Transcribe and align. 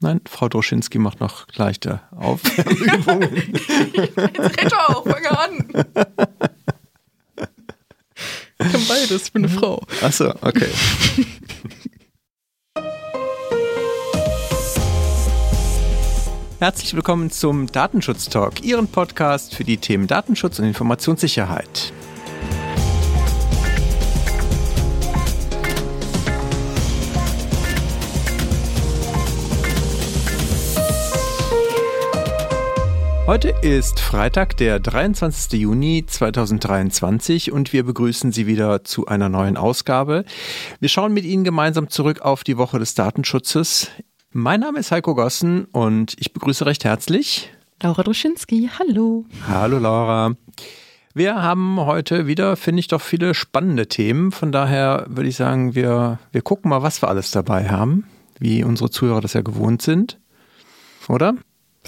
Nein, 0.00 0.20
Frau 0.28 0.48
Droschinski 0.48 0.98
macht 1.00 1.18
noch 1.18 1.48
leichte 1.56 2.00
Aufwärmübungen. 2.12 3.34
Jetzt 3.96 4.38
red 4.38 4.70
doch, 4.70 5.04
fang 5.04 5.26
an. 5.26 5.68
Ich 8.60 8.72
kann 8.72 8.86
beides, 8.88 9.24
ich 9.24 9.32
bin 9.32 9.44
eine 9.44 9.52
Frau. 9.52 9.82
Achso, 10.00 10.32
okay. 10.40 10.68
Herzlich 16.60 16.94
willkommen 16.94 17.32
zum 17.32 17.66
Datenschutz 17.66 18.28
Talk, 18.28 18.62
Ihren 18.62 18.86
Podcast 18.86 19.56
für 19.56 19.64
die 19.64 19.78
Themen 19.78 20.06
Datenschutz 20.06 20.60
und 20.60 20.66
Informationssicherheit. 20.66 21.92
Heute 33.28 33.50
ist 33.50 34.00
Freitag, 34.00 34.56
der 34.56 34.80
23. 34.80 35.60
Juni 35.60 36.06
2023 36.06 37.52
und 37.52 37.74
wir 37.74 37.84
begrüßen 37.84 38.32
Sie 38.32 38.46
wieder 38.46 38.84
zu 38.84 39.04
einer 39.04 39.28
neuen 39.28 39.58
Ausgabe. 39.58 40.24
Wir 40.80 40.88
schauen 40.88 41.12
mit 41.12 41.26
Ihnen 41.26 41.44
gemeinsam 41.44 41.90
zurück 41.90 42.22
auf 42.22 42.42
die 42.42 42.56
Woche 42.56 42.78
des 42.78 42.94
Datenschutzes. 42.94 43.90
Mein 44.32 44.60
Name 44.60 44.78
ist 44.78 44.92
Heiko 44.92 45.14
Gossen 45.14 45.66
und 45.66 46.14
ich 46.18 46.32
begrüße 46.32 46.64
recht 46.64 46.86
herzlich 46.86 47.50
Laura 47.82 48.02
Droschinski, 48.02 48.70
hallo. 48.78 49.26
Hallo 49.46 49.78
Laura. 49.78 50.34
Wir 51.12 51.42
haben 51.42 51.78
heute 51.80 52.26
wieder, 52.26 52.56
finde 52.56 52.80
ich, 52.80 52.88
doch 52.88 53.02
viele 53.02 53.34
spannende 53.34 53.88
Themen. 53.88 54.32
Von 54.32 54.52
daher 54.52 55.04
würde 55.06 55.28
ich 55.28 55.36
sagen, 55.36 55.74
wir, 55.74 56.18
wir 56.32 56.40
gucken 56.40 56.70
mal, 56.70 56.80
was 56.80 57.02
wir 57.02 57.10
alles 57.10 57.30
dabei 57.30 57.68
haben, 57.68 58.06
wie 58.38 58.64
unsere 58.64 58.88
Zuhörer 58.88 59.20
das 59.20 59.34
ja 59.34 59.42
gewohnt 59.42 59.82
sind. 59.82 60.18
Oder? 61.10 61.34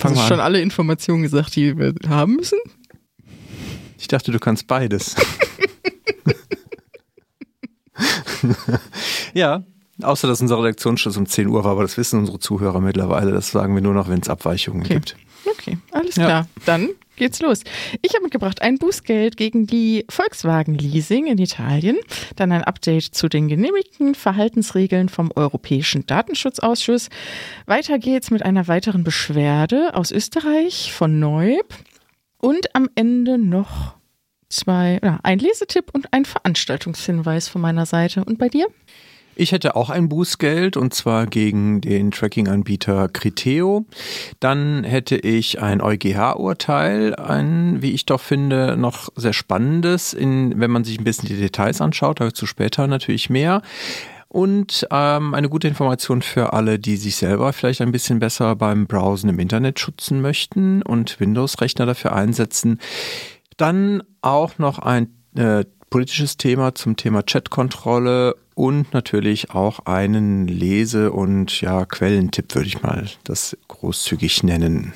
Fang 0.01 0.17
Hast 0.17 0.23
du 0.23 0.29
schon 0.29 0.41
alle 0.41 0.63
Informationen 0.63 1.23
gesagt, 1.23 1.57
die 1.57 1.77
wir 1.77 1.93
haben 2.09 2.37
müssen? 2.37 2.59
Ich 3.99 4.09
dachte, 4.09 4.33
du 4.33 4.39
kannst 4.39 4.67
beides. 4.67 5.15
ja, 9.35 9.63
außer 10.01 10.27
dass 10.27 10.41
unser 10.41 10.59
Redaktionsschluss 10.59 11.19
um 11.19 11.27
10 11.27 11.49
Uhr 11.49 11.65
war, 11.65 11.73
aber 11.73 11.83
das 11.83 11.99
wissen 11.99 12.19
unsere 12.19 12.39
Zuhörer 12.39 12.81
mittlerweile. 12.81 13.31
Das 13.31 13.51
sagen 13.51 13.75
wir 13.75 13.83
nur 13.83 13.93
noch, 13.93 14.09
wenn 14.09 14.21
es 14.21 14.31
Abweichungen 14.31 14.85
okay. 14.85 14.95
gibt. 14.95 15.17
Okay, 15.45 15.77
alles 15.91 16.15
klar. 16.15 16.31
Ja. 16.31 16.47
Dann 16.65 16.89
geht's 17.21 17.41
los. 17.41 17.61
Ich 18.01 18.15
habe 18.15 18.23
mitgebracht 18.25 18.63
ein 18.63 18.79
Bußgeld 18.79 19.37
gegen 19.37 19.67
die 19.67 20.07
Volkswagen 20.09 20.75
Leasing 20.75 21.27
in 21.27 21.37
Italien, 21.37 21.99
dann 22.37 22.51
ein 22.51 22.65
Update 22.65 23.15
zu 23.15 23.29
den 23.29 23.47
genehmigten 23.47 24.15
Verhaltensregeln 24.15 25.11
vom 25.11 25.31
Europäischen 25.37 26.07
Datenschutzausschuss. 26.07 27.11
Weiter 27.67 27.99
geht's 27.99 28.31
mit 28.31 28.43
einer 28.43 28.69
weiteren 28.69 29.05
Beschwerde 29.05 29.95
aus 29.95 30.11
Österreich 30.13 30.93
von 30.95 31.21
Neub 31.21 31.75
und 32.39 32.75
am 32.75 32.89
Ende 32.95 33.37
noch 33.37 33.97
zwei, 34.49 34.99
ja, 35.05 35.21
ein 35.23 35.39
Lesetipp 35.41 35.91
und 35.93 36.15
ein 36.15 36.25
Veranstaltungshinweis 36.25 37.49
von 37.49 37.61
meiner 37.61 37.85
Seite. 37.85 38.25
Und 38.25 38.39
bei 38.39 38.49
dir? 38.49 38.67
Ich 39.37 39.53
hätte 39.53 39.77
auch 39.77 39.91
ein 39.91 40.09
Bußgeld 40.09 40.77
und 40.77 40.93
zwar 40.93 41.27
gegen 41.27 41.81
den 41.81 42.11
Tracking-Anbieter 42.11 43.09
Criteo. 43.09 43.87
Dann 44.39 44.85
hätte 44.85 45.17
ich 45.17 45.61
ein 45.63 45.81
EuGH-Urteil, 45.81 47.15
ein, 47.15 47.81
wie 47.81 47.93
ich 47.93 48.07
doch 48.07 48.21
finde, 48.21 48.77
noch 48.77 49.09
sehr 49.17 49.33
spannendes, 49.33 50.13
in, 50.13 50.61
wenn 50.61 50.71
man 50.71 50.85
sich 50.85 50.99
ein 50.99 51.05
bisschen 51.05 51.29
die 51.29 51.37
Details 51.37 51.81
anschaut, 51.81 52.21
dazu 52.21 52.47
später 52.47 52.87
natürlich 52.87 53.31
mehr. 53.31 53.63
Und 54.29 54.87
ähm, 54.93 55.35
eine 55.35 55.49
gute 55.49 55.67
Information 55.67 56.23
für 56.23 56.53
alle, 56.53 56.79
die 56.79 56.97
sich 56.97 57.17
selber 57.17 57.53
vielleicht 57.53 57.81
ein 57.81 57.91
bisschen 57.91 58.21
besser 58.21 58.55
beim 58.55 58.87
Browsen 58.87 59.29
im 59.29 59.41
Internet 59.41 59.81
schützen 59.81 60.21
möchten 60.21 60.83
und 60.83 61.19
Windows-Rechner 61.19 61.87
dafür 61.87 62.15
einsetzen. 62.15 62.79
Dann 63.57 64.05
auch 64.23 64.59
noch 64.59 64.79
ein 64.79 65.09
äh, 65.35 65.65
politisches 65.91 66.37
Thema 66.37 66.75
zum 66.77 66.97
Thema 66.97 67.25
Chatkontrolle 67.25 68.37
und 68.61 68.93
natürlich 68.93 69.53
auch 69.53 69.87
einen 69.87 70.47
Lese- 70.47 71.13
und 71.13 71.63
ja, 71.63 71.87
Quellentipp 71.87 72.55
würde 72.55 72.69
ich 72.69 72.83
mal 72.83 73.09
das 73.25 73.57
großzügig 73.69 74.43
nennen. 74.43 74.93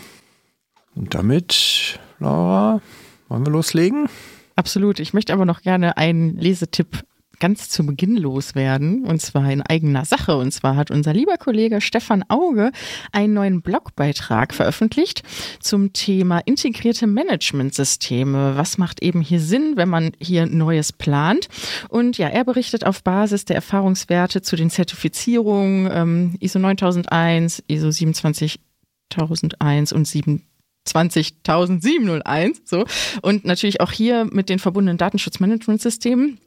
Und 0.95 1.15
damit, 1.15 1.99
Laura, 2.19 2.83
wollen 3.29 3.47
wir 3.47 3.53
loslegen? 3.53 4.07
Absolut. 4.55 5.01
Ich 5.01 5.15
möchte 5.15 5.33
aber 5.33 5.47
noch 5.47 5.63
gerne 5.63 5.97
einen 5.97 6.37
Lesetipp 6.37 7.05
ganz 7.45 7.69
zu 7.69 7.85
Beginn 7.85 8.17
loswerden, 8.17 9.05
und 9.05 9.21
zwar 9.21 9.53
in 9.53 9.61
eigener 9.61 10.07
Sache. 10.07 10.35
Und 10.35 10.51
zwar 10.51 10.77
hat 10.77 10.91
unser 10.91 11.13
lieber 11.13 11.37
Kollege 11.37 11.83
Stefan 11.83 12.25
Auge 12.29 12.73
einen 13.13 13.35
neuen 13.35 13.61
Blogbeitrag 13.61 14.55
veröffentlicht 14.55 15.23
zum 15.61 15.93
Thema 15.93 16.39
integrierte 16.39 17.07
Managementsysteme. 17.07 18.57
Was 18.57 18.79
macht 18.79 19.03
eben 19.03 19.21
hier 19.21 19.41
Sinn, 19.41 19.75
wenn 19.77 19.91
man 19.91 20.13
hier 20.19 20.47
Neues 20.47 20.95
plant? 20.95 21.51
Und 21.91 22.17
ja, 22.17 22.29
er 22.29 22.45
berichtet 22.45 22.87
auf 22.87 23.03
Basis 23.03 23.45
der 23.45 23.57
Erfahrungswerte 23.57 24.41
zu 24.41 24.57
den 24.57 24.71
Zertifizierungen 24.71 25.91
ähm, 25.93 26.37
ISO 26.41 26.59
9001, 26.59 27.63
ISO 27.67 27.91
27001 27.91 29.93
und 29.93 30.09
7 30.09 30.47
20701, 30.87 32.63
so. 32.65 32.87
Und 33.21 33.45
natürlich 33.45 33.83
auch 33.83 33.93
hier 33.93 34.25
mit 34.25 34.49
den 34.49 34.59
verbundenen 34.59 34.97
Datenschutzmanagementsystemen 34.97 36.39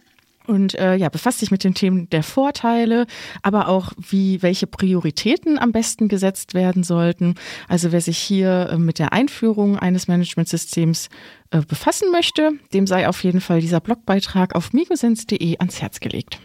und 0.48 0.76
äh, 0.76 0.96
ja, 0.96 1.10
befasst 1.10 1.40
sich 1.40 1.52
mit 1.52 1.64
den 1.64 1.74
Themen 1.74 2.10
der 2.10 2.24
Vorteile, 2.24 3.06
aber 3.42 3.68
auch 3.68 3.92
wie 3.98 4.42
welche 4.42 4.68
Prioritäten 4.68 5.60
am 5.60 5.72
besten 5.72 6.08
gesetzt 6.08 6.54
werden 6.54 6.84
sollten. 6.84 7.36
Also 7.68 7.92
wer 7.92 8.02
sich 8.02 8.18
hier 8.18 8.70
äh, 8.72 8.78
mit 8.78 9.00
der 9.00 9.14
Einführung 9.14 9.78
eines 9.78 10.08
Managementsystems 10.08 11.10
äh, 11.52 11.62
befassen 11.62 12.12
möchte, 12.12 12.52
dem 12.74 12.88
sei 12.88 13.08
auf 13.08 13.24
jeden 13.24 13.42
Fall 13.42 13.62
dieser 13.62 13.80
Blogbeitrag 13.80 14.56
auf 14.56 14.74
migosens.de 14.74 15.58
ans 15.60 15.82
Herz 15.82 16.00
gelegt. 16.00 16.40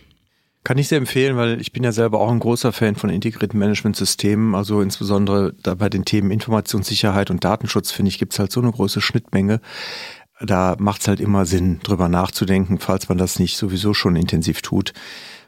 Kann 0.65 0.79
ich 0.79 0.87
sehr 0.87 0.99
empfehlen, 0.99 1.37
weil 1.37 1.61
ich 1.61 1.73
bin 1.73 1.83
ja 1.83 1.91
selber 1.91 2.21
auch 2.21 2.31
ein 2.31 2.39
großer 2.39 2.71
Fan 2.73 2.95
von 2.95 3.11
integrierten 3.11 3.59
Managementsystemen. 3.59 4.55
Also 4.55 4.81
insbesondere 4.81 5.55
bei 5.55 5.89
den 5.89 6.05
Themen 6.05 6.31
Informationssicherheit 6.31 7.33
und 7.33 7.43
Datenschutz, 7.43 7.91
finde 7.91 8.11
ich, 8.11 8.19
gibt 8.19 8.33
es 8.33 8.39
halt 8.39 8.53
so 8.53 8.61
eine 8.61 8.71
große 8.71 9.01
Schnittmenge 9.01 9.61
da 10.45 10.77
macht 10.79 11.03
es 11.03 11.09
halt 11.09 11.21
immer 11.21 11.47
Sinn, 11.47 11.81
drüber 11.83 12.09
nachzudenken, 12.09 12.79
falls 12.79 13.09
man 13.09 13.19
das 13.19 13.39
nicht 13.39 13.57
sowieso 13.57 13.95
schon 13.95 14.17
intensiv 14.17 14.63
tut. 14.63 14.93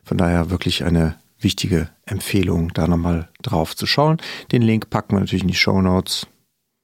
Von 0.04 0.18
daher 0.18 0.50
wirklich 0.50 0.84
eine 0.84 1.16
wichtige 1.40 1.88
Empfehlung, 2.06 2.72
da 2.74 2.86
nochmal 2.86 3.28
drauf 3.42 3.76
zu 3.76 3.86
schauen. 3.86 4.18
Den 4.52 4.62
Link 4.62 4.90
packen 4.90 5.16
wir 5.16 5.20
natürlich 5.20 5.42
in 5.42 5.48
die 5.48 5.54
Show 5.54 5.80
Notes 5.80 6.26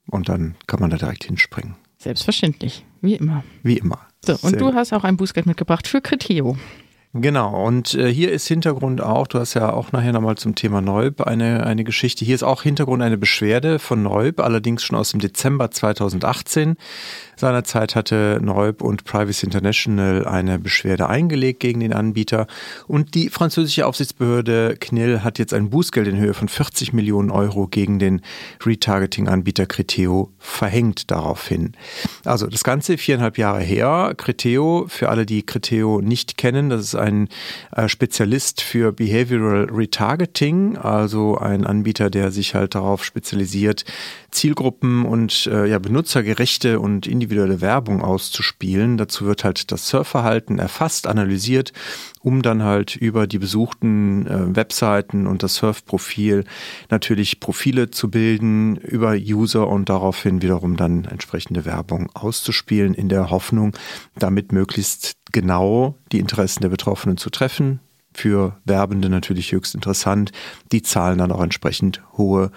und 0.08 0.28
dann 0.28 0.56
kann 0.66 0.80
man 0.80 0.90
da 0.90 0.96
direkt 0.96 1.24
hinspringen. 1.24 1.76
Selbstverständlich, 1.98 2.84
wie 3.00 3.14
immer. 3.14 3.44
Wie 3.62 3.78
immer. 3.78 4.00
So, 4.24 4.32
und 4.32 4.50
Sehr 4.50 4.58
du 4.58 4.74
hast 4.74 4.92
auch 4.92 5.04
ein 5.04 5.16
Bußgeld 5.16 5.46
mitgebracht 5.46 5.86
für 5.86 6.00
Criteo. 6.00 6.56
Genau, 7.12 7.66
und 7.66 7.94
äh, 7.94 8.12
hier 8.12 8.30
ist 8.30 8.46
Hintergrund 8.46 9.00
auch, 9.00 9.26
du 9.26 9.40
hast 9.40 9.54
ja 9.54 9.72
auch 9.72 9.90
nachher 9.90 10.12
nochmal 10.12 10.36
zum 10.36 10.54
Thema 10.54 10.80
Neub 10.80 11.22
eine, 11.22 11.66
eine 11.66 11.82
Geschichte. 11.82 12.24
Hier 12.24 12.36
ist 12.36 12.44
auch 12.44 12.62
Hintergrund 12.62 13.02
eine 13.02 13.18
Beschwerde 13.18 13.80
von 13.80 14.04
Neub, 14.04 14.38
allerdings 14.38 14.84
schon 14.84 14.96
aus 14.96 15.10
dem 15.10 15.18
Dezember 15.18 15.72
2018. 15.72 16.76
Seinerzeit 17.40 17.96
hatte 17.96 18.38
Neub 18.42 18.82
und 18.82 19.04
Privacy 19.04 19.46
International 19.46 20.26
eine 20.26 20.58
Beschwerde 20.58 21.08
eingelegt 21.08 21.60
gegen 21.60 21.80
den 21.80 21.94
Anbieter 21.94 22.46
und 22.86 23.14
die 23.14 23.30
französische 23.30 23.86
Aufsichtsbehörde 23.86 24.76
CNIL 24.78 25.24
hat 25.24 25.38
jetzt 25.38 25.54
ein 25.54 25.70
Bußgeld 25.70 26.06
in 26.06 26.18
Höhe 26.18 26.34
von 26.34 26.48
40 26.48 26.92
Millionen 26.92 27.30
Euro 27.30 27.66
gegen 27.66 27.98
den 27.98 28.20
Retargeting-Anbieter 28.62 29.64
Criteo 29.64 30.30
verhängt 30.38 31.10
daraufhin. 31.10 31.72
Also 32.26 32.46
das 32.46 32.62
Ganze 32.62 32.98
viereinhalb 32.98 33.38
Jahre 33.38 33.60
her. 33.60 34.12
Criteo, 34.18 34.84
für 34.88 35.08
alle, 35.08 35.24
die 35.24 35.42
Criteo 35.42 36.02
nicht 36.02 36.36
kennen, 36.36 36.68
das 36.68 36.82
ist 36.82 36.94
ein 36.94 37.28
äh, 37.74 37.88
Spezialist 37.88 38.60
für 38.60 38.92
Behavioral 38.92 39.68
Retargeting, 39.72 40.76
also 40.76 41.38
ein 41.38 41.64
Anbieter, 41.64 42.10
der 42.10 42.32
sich 42.32 42.54
halt 42.54 42.74
darauf 42.74 43.02
spezialisiert, 43.02 43.86
Zielgruppen 44.30 45.06
und 45.06 45.46
äh, 45.50 45.66
ja, 45.66 45.78
benutzergerechte 45.78 46.78
und 46.78 47.06
individuelle 47.06 47.29
Werbung 47.60 48.02
auszuspielen. 48.02 48.96
Dazu 48.96 49.26
wird 49.26 49.44
halt 49.44 49.70
das 49.72 49.88
Surfverhalten 49.88 50.58
erfasst, 50.58 51.06
analysiert, 51.06 51.72
um 52.20 52.42
dann 52.42 52.62
halt 52.62 52.96
über 52.96 53.26
die 53.26 53.38
besuchten 53.38 54.26
äh, 54.26 54.56
Webseiten 54.56 55.26
und 55.26 55.42
das 55.42 55.56
Surfprofil 55.56 56.44
natürlich 56.90 57.40
Profile 57.40 57.90
zu 57.90 58.10
bilden 58.10 58.76
über 58.76 59.12
User 59.12 59.68
und 59.68 59.88
daraufhin 59.88 60.42
wiederum 60.42 60.76
dann 60.76 61.04
entsprechende 61.04 61.64
Werbung 61.64 62.10
auszuspielen 62.14 62.94
in 62.94 63.08
der 63.08 63.30
Hoffnung, 63.30 63.76
damit 64.18 64.52
möglichst 64.52 65.14
genau 65.32 65.96
die 66.12 66.18
Interessen 66.18 66.62
der 66.62 66.68
Betroffenen 66.68 67.16
zu 67.16 67.30
treffen. 67.30 67.80
Für 68.12 68.56
Werbende 68.64 69.08
natürlich 69.08 69.52
höchst 69.52 69.76
interessant. 69.76 70.32
Die 70.72 70.82
zahlen 70.82 71.18
dann 71.18 71.30
auch 71.30 71.40
entsprechend 71.40 72.02
hohe 72.18 72.50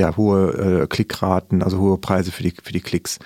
ja, 0.00 0.16
hohe 0.16 0.82
äh, 0.82 0.86
Klickraten, 0.86 1.62
also 1.62 1.78
hohe 1.78 1.98
Preise 1.98 2.32
für 2.32 2.42
die, 2.42 2.54
für 2.62 2.72
die 2.72 2.80
Klicks 2.80 3.18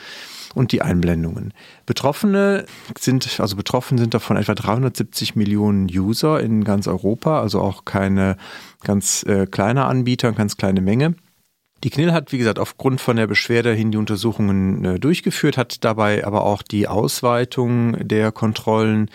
und 0.54 0.72
die 0.72 0.82
Einblendungen. 0.82 1.52
Betroffene 1.86 2.64
sind, 2.98 3.40
also 3.40 3.56
betroffen 3.56 3.98
sind 3.98 4.14
davon 4.14 4.36
etwa 4.36 4.54
370 4.54 5.36
Millionen 5.36 5.86
User 5.86 6.40
in 6.40 6.64
ganz 6.64 6.86
Europa, 6.86 7.40
also 7.40 7.60
auch 7.60 7.84
keine 7.84 8.36
ganz 8.82 9.24
äh, 9.24 9.46
kleine 9.46 9.86
Anbieter, 9.86 10.32
ganz 10.32 10.56
kleine 10.56 10.80
Menge. 10.80 11.14
Die 11.84 11.90
Knill 11.90 12.12
hat, 12.12 12.32
wie 12.32 12.38
gesagt, 12.38 12.58
aufgrund 12.58 13.02
von 13.02 13.16
der 13.16 13.26
Beschwerde 13.26 13.74
hin 13.74 13.90
die 13.90 13.98
Untersuchungen 13.98 14.84
äh, 14.86 14.98
durchgeführt, 14.98 15.58
hat 15.58 15.84
dabei 15.84 16.24
aber 16.24 16.44
auch 16.44 16.62
die 16.62 16.88
Ausweitung 16.88 18.08
der 18.08 18.32
Kontrollen 18.32 19.10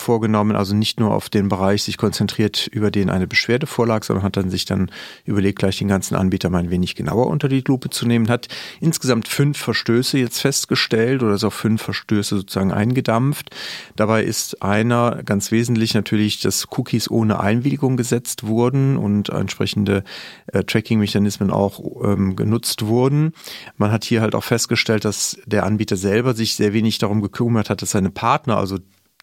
vorgenommen, 0.00 0.56
also 0.56 0.74
nicht 0.74 0.98
nur 0.98 1.14
auf 1.14 1.28
den 1.28 1.48
Bereich 1.48 1.82
sich 1.82 1.98
konzentriert, 1.98 2.66
über 2.66 2.90
den 2.90 3.10
eine 3.10 3.26
Beschwerde 3.26 3.66
vorlag, 3.66 4.04
sondern 4.04 4.24
hat 4.24 4.36
dann 4.36 4.50
sich 4.50 4.64
dann 4.64 4.90
überlegt, 5.24 5.58
gleich 5.58 5.78
den 5.78 5.88
ganzen 5.88 6.16
Anbieter 6.16 6.50
mal 6.50 6.58
ein 6.58 6.70
wenig 6.70 6.94
genauer 6.94 7.28
unter 7.28 7.48
die 7.48 7.62
Lupe 7.66 7.90
zu 7.90 8.06
nehmen, 8.06 8.28
hat 8.28 8.48
insgesamt 8.80 9.28
fünf 9.28 9.58
Verstöße 9.58 10.18
jetzt 10.18 10.40
festgestellt 10.40 11.22
oder 11.22 11.34
ist 11.34 11.44
auf 11.44 11.54
fünf 11.54 11.82
Verstöße 11.82 12.36
sozusagen 12.36 12.72
eingedampft. 12.72 13.50
Dabei 13.96 14.24
ist 14.24 14.62
einer 14.62 15.22
ganz 15.24 15.52
wesentlich 15.52 15.94
natürlich, 15.94 16.40
dass 16.40 16.66
Cookies 16.76 17.10
ohne 17.10 17.40
Einwilligung 17.40 17.96
gesetzt 17.96 18.46
wurden 18.46 18.96
und 18.96 19.28
entsprechende 19.28 20.04
äh, 20.48 20.64
Tracking-Mechanismen 20.64 21.50
auch 21.50 21.80
ähm, 22.04 22.36
genutzt 22.36 22.86
wurden. 22.86 23.32
Man 23.76 23.92
hat 23.92 24.04
hier 24.04 24.20
halt 24.20 24.34
auch 24.34 24.44
festgestellt, 24.44 25.04
dass 25.04 25.36
der 25.46 25.64
Anbieter 25.64 25.96
selber 25.96 26.34
sich 26.34 26.54
sehr 26.54 26.72
wenig 26.72 26.98
darum 26.98 27.20
gekümmert 27.20 27.70
hat, 27.70 27.82
dass 27.82 27.90
seine 27.90 28.10
Partner, 28.10 28.56
also 28.56 28.78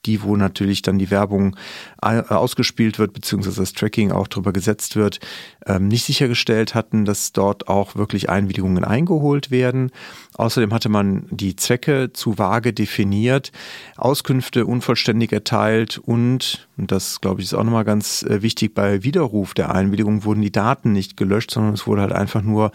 die, 0.06 0.24
wo 0.24 0.36
natürlich 0.36 0.82
dann 0.82 1.00
die 1.00 1.12
Werbung 1.12 1.56
äh, 2.02 2.22
ausgespielt 2.22 3.00
wird, 3.00 3.14
beziehungsweise 3.14 3.62
das 3.62 3.74
Tracking 3.74 4.12
auch 4.12 4.28
drüber 4.28 4.54
gesetzt 4.54 4.96
wird, 4.96 5.20
ähm, 5.66 5.88
nicht 5.88 6.06
sichergestellt 6.06 6.76
hatten, 6.76 7.06
dass 7.06 7.34
dort 7.34 7.68
auch 7.68 7.96
wirklich 7.96 8.30
Einwilligungen 8.30 8.84
eingeholt 8.84 9.52
werden. 9.52 9.92
Außerdem 10.36 10.74
hatte 10.74 10.90
man 10.90 11.28
die 11.32 11.56
Zwecke 11.56 12.12
zu 12.14 12.38
vage 12.38 12.74
definiert, 12.74 13.52
Auskünfte 13.98 14.66
unvollständig 14.66 15.32
erteilt 15.34 15.98
und, 15.98 16.68
und 16.78 16.92
das 16.92 17.22
glaube 17.22 17.42
ich 17.42 17.48
ist 17.48 17.54
auch 17.54 17.64
nochmal 17.64 17.86
ganz 17.86 18.24
äh, 18.24 18.42
wichtig, 18.42 18.74
bei 18.74 19.04
Widerruf 19.04 19.54
der 19.54 19.74
Einwilligung 19.74 20.24
wurden 20.24 20.42
die 20.42 20.52
Daten 20.52 20.92
nicht 20.92 21.18
gelöscht, 21.18 21.52
sondern 21.52 21.74
es 21.74 21.88
wurde 21.88 22.02
halt 22.02 22.14
einfach 22.14 22.42
nur 22.42 22.72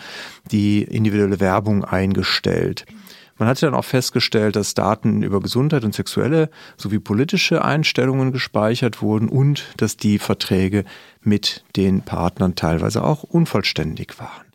die 0.50 0.82
individuelle 0.82 1.40
Werbung 1.40 1.84
eingestellt. 1.84 2.84
Man 3.42 3.48
hat 3.48 3.60
ja 3.60 3.68
dann 3.68 3.76
auch 3.76 3.84
festgestellt, 3.84 4.54
dass 4.54 4.74
Daten 4.74 5.24
über 5.24 5.40
Gesundheit 5.40 5.82
und 5.82 5.92
sexuelle 5.92 6.48
sowie 6.76 7.00
politische 7.00 7.64
Einstellungen 7.64 8.30
gespeichert 8.30 9.02
wurden 9.02 9.28
und 9.28 9.64
dass 9.78 9.96
die 9.96 10.20
Verträge 10.20 10.84
mit 11.22 11.64
den 11.74 12.02
Partnern 12.02 12.54
teilweise 12.54 13.02
auch 13.02 13.24
unvollständig 13.24 14.20
waren. 14.20 14.51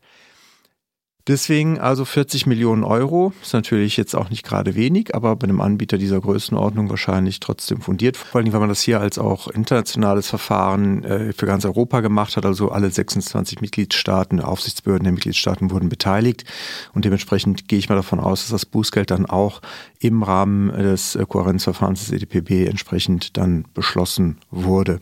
Deswegen 1.27 1.77
also 1.77 2.05
40 2.05 2.45
Millionen 2.45 2.85
Euro 2.85 3.33
ist 3.41 3.51
natürlich 3.51 3.97
jetzt 3.97 4.15
auch 4.15 4.29
nicht 4.29 4.43
gerade 4.43 4.75
wenig, 4.75 5.13
aber 5.13 5.35
bei 5.35 5.43
einem 5.43 5.59
Anbieter 5.59 5.97
dieser 5.97 6.21
Größenordnung 6.21 6.89
wahrscheinlich 6.89 7.41
trotzdem 7.41 7.81
fundiert. 7.81 8.15
Vor 8.15 8.39
allem, 8.39 8.53
weil 8.53 8.61
man 8.61 8.69
das 8.69 8.81
hier 8.81 9.01
als 9.01 9.19
auch 9.19 9.49
internationales 9.49 10.29
Verfahren 10.29 11.03
äh, 11.03 11.33
für 11.33 11.45
ganz 11.45 11.65
Europa 11.65 11.99
gemacht 11.99 12.37
hat. 12.37 12.45
Also 12.45 12.71
alle 12.71 12.89
26 12.89 13.59
Mitgliedstaaten, 13.59 14.39
Aufsichtsbehörden 14.39 15.03
der 15.03 15.11
Mitgliedstaaten 15.11 15.69
wurden 15.69 15.89
beteiligt. 15.89 16.45
Und 16.93 17.03
dementsprechend 17.03 17.67
gehe 17.67 17.79
ich 17.79 17.89
mal 17.89 17.95
davon 17.95 18.21
aus, 18.21 18.43
dass 18.43 18.51
das 18.51 18.65
Bußgeld 18.65 19.11
dann 19.11 19.25
auch 19.25 19.61
im 19.99 20.23
Rahmen 20.23 20.69
des 20.69 21.19
Kohärenzverfahrens 21.27 22.05
des 22.05 22.13
EDPB 22.13 22.67
entsprechend 22.69 23.35
dann 23.35 23.65
beschlossen 23.73 24.37
wurde. 24.49 25.01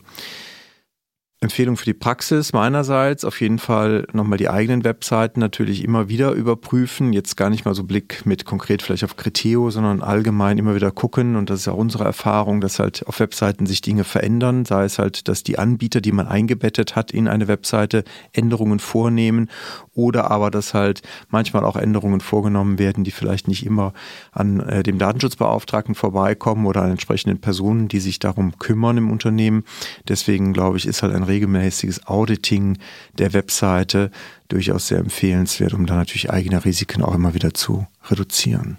Empfehlung 1.46 1.76
für 1.76 1.84
die 1.84 1.94
Praxis 1.94 2.52
meinerseits 2.52 3.24
auf 3.24 3.40
jeden 3.40 3.60
Fall 3.60 4.08
nochmal 4.12 4.36
die 4.36 4.48
eigenen 4.48 4.82
Webseiten 4.82 5.38
natürlich 5.38 5.84
immer 5.84 6.08
wieder 6.08 6.32
überprüfen. 6.32 7.12
Jetzt 7.12 7.36
gar 7.36 7.50
nicht 7.50 7.64
mal 7.64 7.74
so 7.74 7.84
Blick 7.84 8.26
mit 8.26 8.44
konkret 8.44 8.82
vielleicht 8.82 9.04
auf 9.04 9.14
Kriteo, 9.14 9.70
sondern 9.70 10.02
allgemein 10.02 10.58
immer 10.58 10.74
wieder 10.74 10.90
gucken. 10.90 11.36
Und 11.36 11.48
das 11.48 11.60
ist 11.60 11.66
ja 11.66 11.72
unsere 11.72 12.02
Erfahrung, 12.02 12.60
dass 12.60 12.80
halt 12.80 13.06
auf 13.06 13.20
Webseiten 13.20 13.64
sich 13.64 13.80
Dinge 13.80 14.02
verändern. 14.02 14.64
Sei 14.64 14.84
es 14.84 14.98
halt, 14.98 15.28
dass 15.28 15.44
die 15.44 15.56
Anbieter, 15.56 16.00
die 16.00 16.10
man 16.10 16.26
eingebettet 16.26 16.96
hat 16.96 17.12
in 17.12 17.28
eine 17.28 17.46
Webseite, 17.46 18.02
Änderungen 18.32 18.80
vornehmen 18.80 19.48
oder 19.94 20.30
aber, 20.32 20.50
dass 20.50 20.74
halt 20.74 21.02
manchmal 21.30 21.64
auch 21.64 21.76
Änderungen 21.76 22.20
vorgenommen 22.20 22.80
werden, 22.80 23.04
die 23.04 23.12
vielleicht 23.12 23.46
nicht 23.46 23.64
immer 23.64 23.92
an 24.32 24.58
äh, 24.60 24.82
dem 24.82 24.98
Datenschutzbeauftragten 24.98 25.94
vorbeikommen 25.94 26.66
oder 26.66 26.82
an 26.82 26.90
entsprechenden 26.90 27.40
Personen, 27.40 27.86
die 27.86 28.00
sich 28.00 28.18
darum 28.18 28.58
kümmern 28.58 28.98
im 28.98 29.12
Unternehmen. 29.12 29.64
Deswegen 30.08 30.52
glaube 30.52 30.76
ich, 30.76 30.86
ist 30.86 31.04
halt 31.04 31.14
ein 31.14 31.22
regelmäßiges 31.36 32.06
Auditing 32.06 32.78
der 33.18 33.32
Webseite 33.32 34.10
durchaus 34.48 34.88
sehr 34.88 34.98
empfehlenswert, 34.98 35.74
um 35.74 35.86
dann 35.86 35.98
natürlich 35.98 36.30
eigene 36.30 36.64
Risiken 36.64 37.02
auch 37.02 37.14
immer 37.14 37.34
wieder 37.34 37.52
zu 37.52 37.86
reduzieren. 38.04 38.78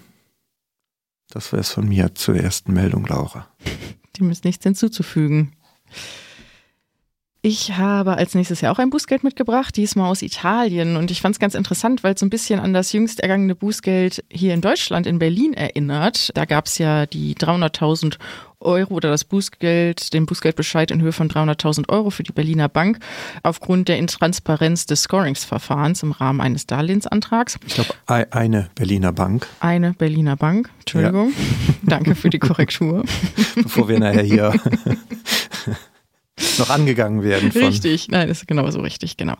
Das 1.30 1.52
wäre 1.52 1.60
es 1.60 1.70
von 1.70 1.88
mir 1.88 2.14
zur 2.14 2.36
ersten 2.36 2.72
Meldung, 2.72 3.06
Laura. 3.06 3.48
Dem 4.18 4.30
ist 4.30 4.44
nichts 4.44 4.64
hinzuzufügen. 4.64 5.52
Ich 7.50 7.78
habe 7.78 8.18
als 8.18 8.34
nächstes 8.34 8.60
Jahr 8.60 8.74
auch 8.74 8.78
ein 8.78 8.90
Bußgeld 8.90 9.24
mitgebracht, 9.24 9.74
diesmal 9.74 10.10
aus 10.10 10.20
Italien. 10.20 10.98
Und 10.98 11.10
ich 11.10 11.22
fand 11.22 11.34
es 11.34 11.38
ganz 11.38 11.54
interessant, 11.54 12.04
weil 12.04 12.12
es 12.12 12.20
so 12.20 12.26
ein 12.26 12.30
bisschen 12.30 12.60
an 12.60 12.74
das 12.74 12.92
jüngst 12.92 13.20
ergangene 13.20 13.54
Bußgeld 13.54 14.22
hier 14.30 14.52
in 14.52 14.60
Deutschland, 14.60 15.06
in 15.06 15.18
Berlin 15.18 15.54
erinnert. 15.54 16.28
Da 16.34 16.44
gab 16.44 16.66
es 16.66 16.76
ja 16.76 17.06
die 17.06 17.34
300.000 17.36 18.18
Euro 18.60 18.92
oder 18.92 19.08
das 19.08 19.24
Bußgeld, 19.24 20.12
den 20.12 20.26
Bußgeldbescheid 20.26 20.90
in 20.90 21.00
Höhe 21.00 21.12
von 21.12 21.30
300.000 21.30 21.88
Euro 21.88 22.10
für 22.10 22.22
die 22.22 22.32
Berliner 22.32 22.68
Bank 22.68 22.98
aufgrund 23.42 23.88
der 23.88 23.96
Intransparenz 23.96 24.84
des 24.84 25.04
Scoringsverfahrens 25.04 26.02
im 26.02 26.12
Rahmen 26.12 26.42
eines 26.42 26.66
Darlehensantrags. 26.66 27.58
Ich 27.66 27.74
glaube, 27.76 27.94
eine 28.06 28.68
Berliner 28.74 29.12
Bank. 29.12 29.46
Eine 29.60 29.94
Berliner 29.94 30.36
Bank, 30.36 30.68
Entschuldigung. 30.80 31.28
Ja. 31.30 31.74
Danke 31.82 32.14
für 32.14 32.28
die 32.28 32.40
Korrektur. 32.40 33.04
Bevor 33.54 33.88
wir 33.88 34.00
nachher 34.00 34.22
hier 34.22 34.52
noch 36.58 36.70
angegangen 36.70 37.22
werden. 37.22 37.52
Von. 37.52 37.64
Richtig, 37.64 38.08
nein, 38.08 38.28
das 38.28 38.38
ist 38.38 38.48
genau 38.48 38.70
so 38.70 38.80
richtig, 38.80 39.16
genau. 39.16 39.34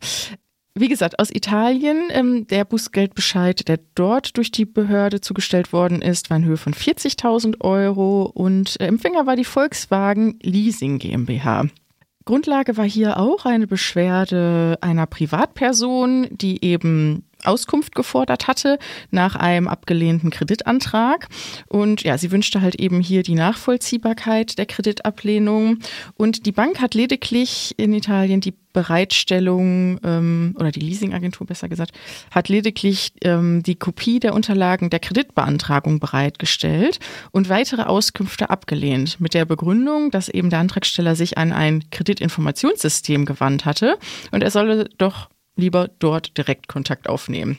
Wie 0.75 0.89
gesagt, 0.89 1.19
aus 1.19 1.31
Italien, 1.31 2.05
ähm, 2.11 2.47
der 2.47 2.65
Bußgeldbescheid, 2.65 3.67
der 3.67 3.81
dort 3.97 4.37
durch 4.37 4.53
die 4.53 4.65
Behörde 4.65 5.21
zugestellt 5.21 5.73
worden 5.73 6.03
ist, 6.03 6.31
war 6.31 6.37
in 6.37 6.45
Höhe 6.45 6.57
von 6.57 6.73
40.000 6.73 7.61
Euro 7.63 8.23
und 8.23 8.81
äh, 8.81 8.87
Empfänger 8.87 9.27
war 9.27 9.35
die 9.35 9.45
Volkswagen 9.45 10.39
Leasing 10.41 10.99
GmbH. 10.99 11.67
Grundlage 12.25 12.77
war 12.77 12.85
hier 12.85 13.19
auch 13.19 13.45
eine 13.45 13.67
Beschwerde 13.67 14.79
einer 14.81 15.07
Privatperson, 15.07 16.29
die 16.31 16.63
eben 16.65 17.25
Auskunft 17.45 17.95
gefordert 17.95 18.49
hatte 18.49 18.79
nach 19.11 19.37
einem 19.37 19.69
abgelehnten 19.69 20.31
Kreditantrag. 20.31 21.29
Und 21.69 22.03
ja, 22.03 22.19
sie 22.19 22.31
wünschte 22.31 22.61
halt 22.61 22.77
eben 22.77 23.01
hier 23.01 23.23
die 23.23 23.35
Nachvollziehbarkeit 23.35 24.59
der 24.59 24.67
Kreditablehnung. 24.67 25.79
Und 26.17 26.47
die 26.47 26.53
Bank 26.53 26.81
hat 26.81 26.95
lediglich 26.95 27.75
in 27.77 27.93
Italien 27.93 28.41
die 28.41 28.55
Bereitstellung 28.73 29.99
ähm, 30.05 30.55
oder 30.59 30.71
die 30.71 30.81
Leasingagentur 30.81 31.47
besser 31.47 31.69
gesagt, 31.69 31.93
hat 32.31 32.49
lediglich 32.49 33.13
ähm, 33.23 33.63
die 33.63 33.75
Kopie 33.75 34.21
der 34.21 34.35
Unterlagen 34.35 34.91
der 34.91 35.01
Kreditbeantragung 35.01 35.99
bereitgestellt 35.99 37.01
und 37.33 37.49
weitere 37.49 37.83
Auskünfte 37.83 38.51
abgelehnt 38.51 39.21
mit 39.21 39.35
der 39.35 39.47
Begründung, 39.47 40.11
dass 40.11 40.29
eben 40.29 40.51
der 40.51 40.61
Antragsteller 40.61 41.17
sich 41.17 41.39
an 41.39 41.53
ein 41.53 41.91
Kreditinformationssystem 41.91 43.25
gewandt 43.25 43.65
hatte 43.65 43.99
und 44.31 44.43
er 44.43 44.51
solle 44.51 44.89
doch 44.99 45.29
lieber 45.59 45.91
dort 45.99 46.39
direkt 46.39 46.69
Kontakt 46.69 47.09
aufnehmen. 47.09 47.59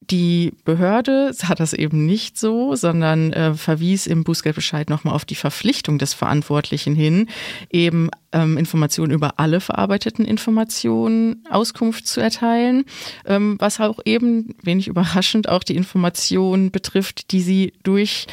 Die 0.00 0.54
Behörde 0.64 1.32
sah 1.34 1.54
das 1.54 1.72
eben 1.72 2.06
nicht 2.06 2.38
so, 2.38 2.74
sondern 2.76 3.32
äh, 3.32 3.54
verwies 3.54 4.06
im 4.06 4.24
Bußgeldbescheid 4.24 4.88
nochmal 4.88 5.14
auf 5.14 5.24
die 5.24 5.34
Verpflichtung 5.34 5.98
des 5.98 6.14
Verantwortlichen 6.14 6.94
hin, 6.94 7.28
eben 7.70 8.08
ähm, 8.32 8.56
Informationen 8.56 9.12
über 9.12 9.38
alle 9.38 9.60
verarbeiteten 9.60 10.24
Informationen 10.24 11.44
Auskunft 11.50 12.06
zu 12.06 12.20
erteilen, 12.20 12.84
ähm, 13.26 13.56
was 13.58 13.80
auch 13.80 13.98
eben, 14.04 14.54
wenig 14.62 14.88
überraschend, 14.88 15.48
auch 15.48 15.64
die 15.64 15.76
Informationen 15.76 16.70
betrifft, 16.70 17.32
die 17.32 17.42
sie 17.42 17.72
durch 17.82 18.26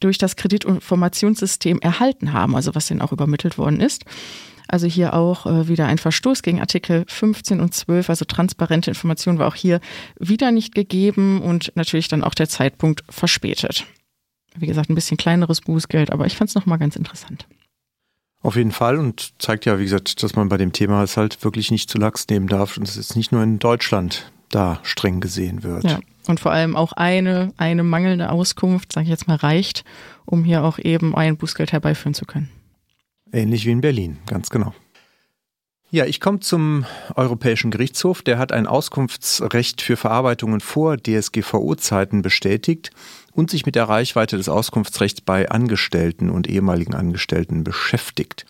durch 0.00 0.18
das 0.18 0.36
Kreditinformationssystem 0.36 1.78
erhalten 1.80 2.32
haben, 2.32 2.54
also 2.54 2.74
was 2.74 2.90
ihnen 2.90 3.00
auch 3.00 3.12
übermittelt 3.12 3.56
worden 3.56 3.80
ist. 3.80 4.04
Also 4.68 4.86
hier 4.86 5.14
auch 5.14 5.46
äh, 5.46 5.68
wieder 5.68 5.86
ein 5.86 5.98
Verstoß 5.98 6.42
gegen 6.42 6.60
Artikel 6.60 7.04
15 7.08 7.60
und 7.60 7.74
12, 7.74 8.08
also 8.08 8.24
transparente 8.24 8.90
Information 8.90 9.38
war 9.38 9.48
auch 9.48 9.54
hier 9.54 9.80
wieder 10.18 10.52
nicht 10.52 10.74
gegeben 10.74 11.42
und 11.42 11.72
natürlich 11.74 12.08
dann 12.08 12.24
auch 12.24 12.34
der 12.34 12.48
Zeitpunkt 12.48 13.04
verspätet. 13.08 13.86
Wie 14.56 14.66
gesagt, 14.66 14.88
ein 14.88 14.94
bisschen 14.94 15.16
kleineres 15.16 15.60
Bußgeld, 15.60 16.12
aber 16.12 16.26
ich 16.26 16.36
fand 16.36 16.48
es 16.48 16.54
nochmal 16.54 16.78
ganz 16.78 16.96
interessant. 16.96 17.46
Auf 18.40 18.56
jeden 18.56 18.72
Fall 18.72 18.98
und 18.98 19.32
zeigt 19.38 19.64
ja, 19.64 19.78
wie 19.78 19.84
gesagt, 19.84 20.22
dass 20.22 20.36
man 20.36 20.48
bei 20.48 20.58
dem 20.58 20.72
Thema 20.72 21.02
es 21.02 21.16
halt 21.16 21.42
wirklich 21.44 21.70
nicht 21.70 21.88
zu 21.88 21.98
lax 21.98 22.28
nehmen 22.28 22.46
darf 22.46 22.76
und 22.76 22.86
es 22.86 22.96
jetzt 22.96 23.16
nicht 23.16 23.32
nur 23.32 23.42
in 23.42 23.58
Deutschland 23.58 24.30
da 24.50 24.80
streng 24.82 25.20
gesehen 25.20 25.62
wird. 25.62 25.84
Ja, 25.84 25.98
und 26.26 26.40
vor 26.40 26.52
allem 26.52 26.76
auch 26.76 26.92
eine, 26.92 27.52
eine 27.56 27.82
mangelnde 27.82 28.30
Auskunft, 28.30 28.92
sage 28.92 29.04
ich 29.04 29.10
jetzt 29.10 29.26
mal, 29.26 29.36
reicht, 29.36 29.84
um 30.26 30.44
hier 30.44 30.62
auch 30.62 30.78
eben 30.78 31.14
ein 31.14 31.36
Bußgeld 31.36 31.72
herbeiführen 31.72 32.14
zu 32.14 32.24
können. 32.26 32.50
Ähnlich 33.34 33.66
wie 33.66 33.72
in 33.72 33.80
Berlin, 33.80 34.18
ganz 34.26 34.48
genau. 34.48 34.72
Ja, 35.90 36.06
ich 36.06 36.20
komme 36.20 36.38
zum 36.38 36.86
Europäischen 37.16 37.72
Gerichtshof. 37.72 38.22
Der 38.22 38.38
hat 38.38 38.52
ein 38.52 38.68
Auskunftsrecht 38.68 39.82
für 39.82 39.96
Verarbeitungen 39.96 40.60
vor 40.60 40.96
DSGVO-Zeiten 40.96 42.22
bestätigt 42.22 42.90
und 43.32 43.50
sich 43.50 43.66
mit 43.66 43.74
der 43.74 43.88
Reichweite 43.88 44.36
des 44.36 44.48
Auskunftsrechts 44.48 45.20
bei 45.20 45.50
Angestellten 45.50 46.30
und 46.30 46.48
ehemaligen 46.48 46.94
Angestellten 46.94 47.64
beschäftigt. 47.64 48.46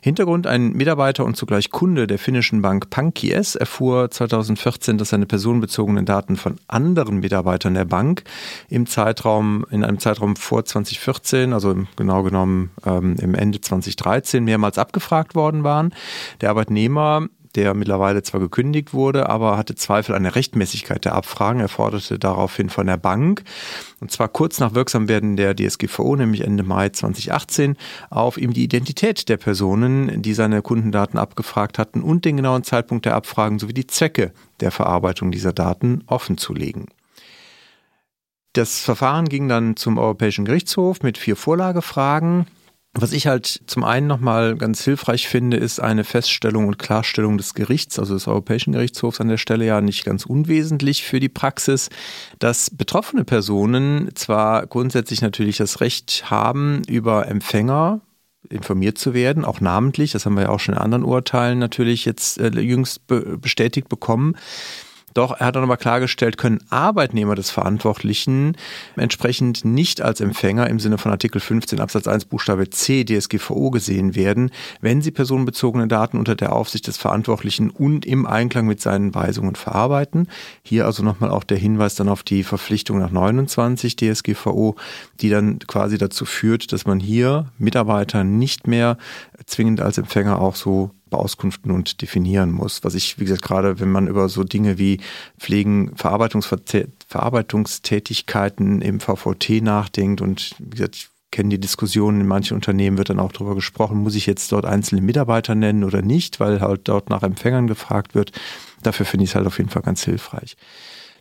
Hintergrund, 0.00 0.46
ein 0.46 0.72
Mitarbeiter 0.72 1.24
und 1.24 1.36
zugleich 1.36 1.70
Kunde 1.70 2.06
der 2.06 2.18
finnischen 2.18 2.62
Bank 2.62 2.90
Pankies 2.90 3.54
erfuhr 3.54 4.10
2014, 4.10 4.98
dass 4.98 5.10
seine 5.10 5.26
personenbezogenen 5.26 6.04
Daten 6.04 6.36
von 6.36 6.56
anderen 6.68 7.20
Mitarbeitern 7.20 7.74
der 7.74 7.84
Bank 7.84 8.24
im 8.68 8.86
Zeitraum, 8.86 9.64
in 9.70 9.84
einem 9.84 9.98
Zeitraum 9.98 10.36
vor 10.36 10.64
2014, 10.64 11.52
also 11.52 11.74
genau 11.96 12.22
genommen 12.22 12.70
ähm, 12.84 13.16
im 13.20 13.34
Ende 13.34 13.60
2013, 13.60 14.44
mehrmals 14.44 14.78
abgefragt 14.78 15.34
worden 15.34 15.64
waren. 15.64 15.94
Der 16.40 16.50
Arbeitnehmer 16.50 17.28
der 17.58 17.74
mittlerweile 17.74 18.22
zwar 18.22 18.38
gekündigt 18.38 18.94
wurde, 18.94 19.28
aber 19.28 19.56
hatte 19.56 19.74
Zweifel 19.74 20.14
an 20.14 20.22
der 20.22 20.36
Rechtmäßigkeit 20.36 21.04
der 21.04 21.16
Abfragen. 21.16 21.60
Er 21.60 21.68
forderte 21.68 22.16
daraufhin 22.16 22.70
von 22.70 22.86
der 22.86 22.96
Bank, 22.96 23.42
und 24.00 24.12
zwar 24.12 24.28
kurz 24.28 24.60
nach 24.60 24.74
Wirksamwerden 24.74 25.36
der 25.36 25.56
DSGVO, 25.56 26.14
nämlich 26.14 26.42
Ende 26.42 26.62
Mai 26.62 26.90
2018, 26.90 27.76
auf 28.10 28.38
ihm 28.38 28.52
die 28.52 28.62
Identität 28.62 29.28
der 29.28 29.38
Personen, 29.38 30.22
die 30.22 30.34
seine 30.34 30.62
Kundendaten 30.62 31.18
abgefragt 31.18 31.78
hatten 31.78 32.02
und 32.02 32.24
den 32.24 32.36
genauen 32.36 32.62
Zeitpunkt 32.62 33.06
der 33.06 33.16
Abfragen 33.16 33.58
sowie 33.58 33.74
die 33.74 33.88
Zwecke 33.88 34.32
der 34.60 34.70
Verarbeitung 34.70 35.32
dieser 35.32 35.52
Daten 35.52 36.04
offenzulegen. 36.06 36.86
Das 38.52 38.78
Verfahren 38.80 39.24
ging 39.28 39.48
dann 39.48 39.74
zum 39.74 39.98
Europäischen 39.98 40.44
Gerichtshof 40.44 41.02
mit 41.02 41.18
vier 41.18 41.34
Vorlagefragen. 41.34 42.46
Was 43.00 43.12
ich 43.12 43.28
halt 43.28 43.60
zum 43.66 43.84
einen 43.84 44.08
nochmal 44.08 44.56
ganz 44.56 44.82
hilfreich 44.82 45.28
finde, 45.28 45.56
ist 45.56 45.78
eine 45.78 46.02
Feststellung 46.02 46.66
und 46.66 46.80
Klarstellung 46.80 47.38
des 47.38 47.54
Gerichts, 47.54 47.96
also 48.00 48.14
des 48.14 48.26
Europäischen 48.26 48.72
Gerichtshofs 48.72 49.20
an 49.20 49.28
der 49.28 49.36
Stelle 49.36 49.64
ja 49.64 49.80
nicht 49.80 50.04
ganz 50.04 50.26
unwesentlich 50.26 51.04
für 51.04 51.20
die 51.20 51.28
Praxis, 51.28 51.90
dass 52.40 52.70
betroffene 52.70 53.24
Personen 53.24 54.10
zwar 54.16 54.66
grundsätzlich 54.66 55.22
natürlich 55.22 55.58
das 55.58 55.80
Recht 55.80 56.24
haben, 56.28 56.82
über 56.88 57.28
Empfänger 57.28 58.00
informiert 58.48 58.98
zu 58.98 59.14
werden, 59.14 59.44
auch 59.44 59.60
namentlich, 59.60 60.12
das 60.12 60.26
haben 60.26 60.34
wir 60.34 60.44
ja 60.44 60.48
auch 60.48 60.60
schon 60.60 60.74
in 60.74 60.80
anderen 60.80 61.04
Urteilen 61.04 61.60
natürlich 61.60 62.04
jetzt 62.04 62.38
äh, 62.38 62.48
jüngst 62.48 63.06
be 63.06 63.38
bestätigt 63.38 63.88
bekommen, 63.88 64.34
doch 65.18 65.38
er 65.40 65.46
hat 65.46 65.56
dann 65.56 65.64
aber 65.64 65.76
klargestellt, 65.76 66.38
können 66.38 66.60
Arbeitnehmer 66.70 67.34
des 67.34 67.50
Verantwortlichen 67.50 68.56
entsprechend 68.94 69.64
nicht 69.64 70.00
als 70.00 70.20
Empfänger 70.20 70.70
im 70.70 70.78
Sinne 70.78 70.96
von 70.96 71.10
Artikel 71.10 71.40
15 71.40 71.80
Absatz 71.80 72.06
1 72.06 72.26
Buchstabe 72.26 72.70
C 72.70 73.04
DSGVO 73.04 73.70
gesehen 73.70 74.14
werden, 74.14 74.52
wenn 74.80 75.02
sie 75.02 75.10
personenbezogene 75.10 75.88
Daten 75.88 76.18
unter 76.18 76.36
der 76.36 76.52
Aufsicht 76.52 76.86
des 76.86 76.98
Verantwortlichen 76.98 77.70
und 77.70 78.06
im 78.06 78.26
Einklang 78.26 78.66
mit 78.66 78.80
seinen 78.80 79.12
Weisungen 79.12 79.56
verarbeiten. 79.56 80.28
Hier 80.62 80.86
also 80.86 81.02
nochmal 81.02 81.30
auch 81.30 81.42
der 81.42 81.58
Hinweis 81.58 81.96
dann 81.96 82.08
auf 82.08 82.22
die 82.22 82.44
Verpflichtung 82.44 83.00
nach 83.00 83.10
29 83.10 83.96
DSGVO, 83.96 84.76
die 85.20 85.30
dann 85.30 85.58
quasi 85.58 85.98
dazu 85.98 86.26
führt, 86.26 86.72
dass 86.72 86.86
man 86.86 87.00
hier 87.00 87.46
Mitarbeiter 87.58 88.22
nicht 88.22 88.68
mehr 88.68 88.96
zwingend 89.46 89.80
als 89.80 89.98
Empfänger 89.98 90.40
auch 90.40 90.54
so 90.54 90.92
beauskunften 91.10 91.70
und 91.70 92.02
definieren 92.02 92.50
muss. 92.50 92.84
Was 92.84 92.94
ich, 92.94 93.18
wie 93.18 93.24
gesagt, 93.24 93.40
gerade 93.42 93.80
wenn 93.80 93.90
man 93.90 94.08
über 94.08 94.28
so 94.28 94.44
Dinge 94.44 94.76
wie 94.78 95.00
Pflegen, 95.38 95.96
Verarbeitungstätigkeiten 95.96 98.82
im 98.82 99.00
VVT 99.00 99.62
nachdenkt 99.62 100.20
und 100.20 100.54
wie 100.58 100.76
gesagt, 100.76 100.96
ich 100.96 101.08
kenne 101.30 101.50
die 101.50 101.60
Diskussionen 101.60 102.22
in 102.22 102.26
manchen 102.26 102.54
Unternehmen, 102.54 102.98
wird 102.98 103.10
dann 103.10 103.20
auch 103.20 103.32
darüber 103.32 103.54
gesprochen, 103.54 103.98
muss 103.98 104.14
ich 104.14 104.26
jetzt 104.26 104.50
dort 104.52 104.64
einzelne 104.64 105.02
Mitarbeiter 105.02 105.54
nennen 105.54 105.84
oder 105.84 106.02
nicht, 106.02 106.40
weil 106.40 106.60
halt 106.60 106.82
dort 106.84 107.10
nach 107.10 107.22
Empfängern 107.22 107.66
gefragt 107.66 108.14
wird. 108.14 108.32
Dafür 108.82 109.06
finde 109.06 109.24
ich 109.24 109.30
es 109.30 109.34
halt 109.34 109.46
auf 109.46 109.58
jeden 109.58 109.70
Fall 109.70 109.82
ganz 109.82 110.04
hilfreich. 110.04 110.56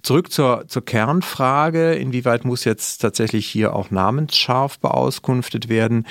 Zurück 0.08 0.32
zur, 0.32 0.64
zur 0.70 0.86
Kernfrage, 0.86 1.94
inwieweit 1.96 2.46
muss 2.46 2.64
jetzt 2.64 3.00
tatsächlich 3.00 3.46
hier 3.46 3.76
auch 3.76 3.92
namensscharf 3.92 4.80
beauskunftet 4.80 5.68
werden? 5.68 6.08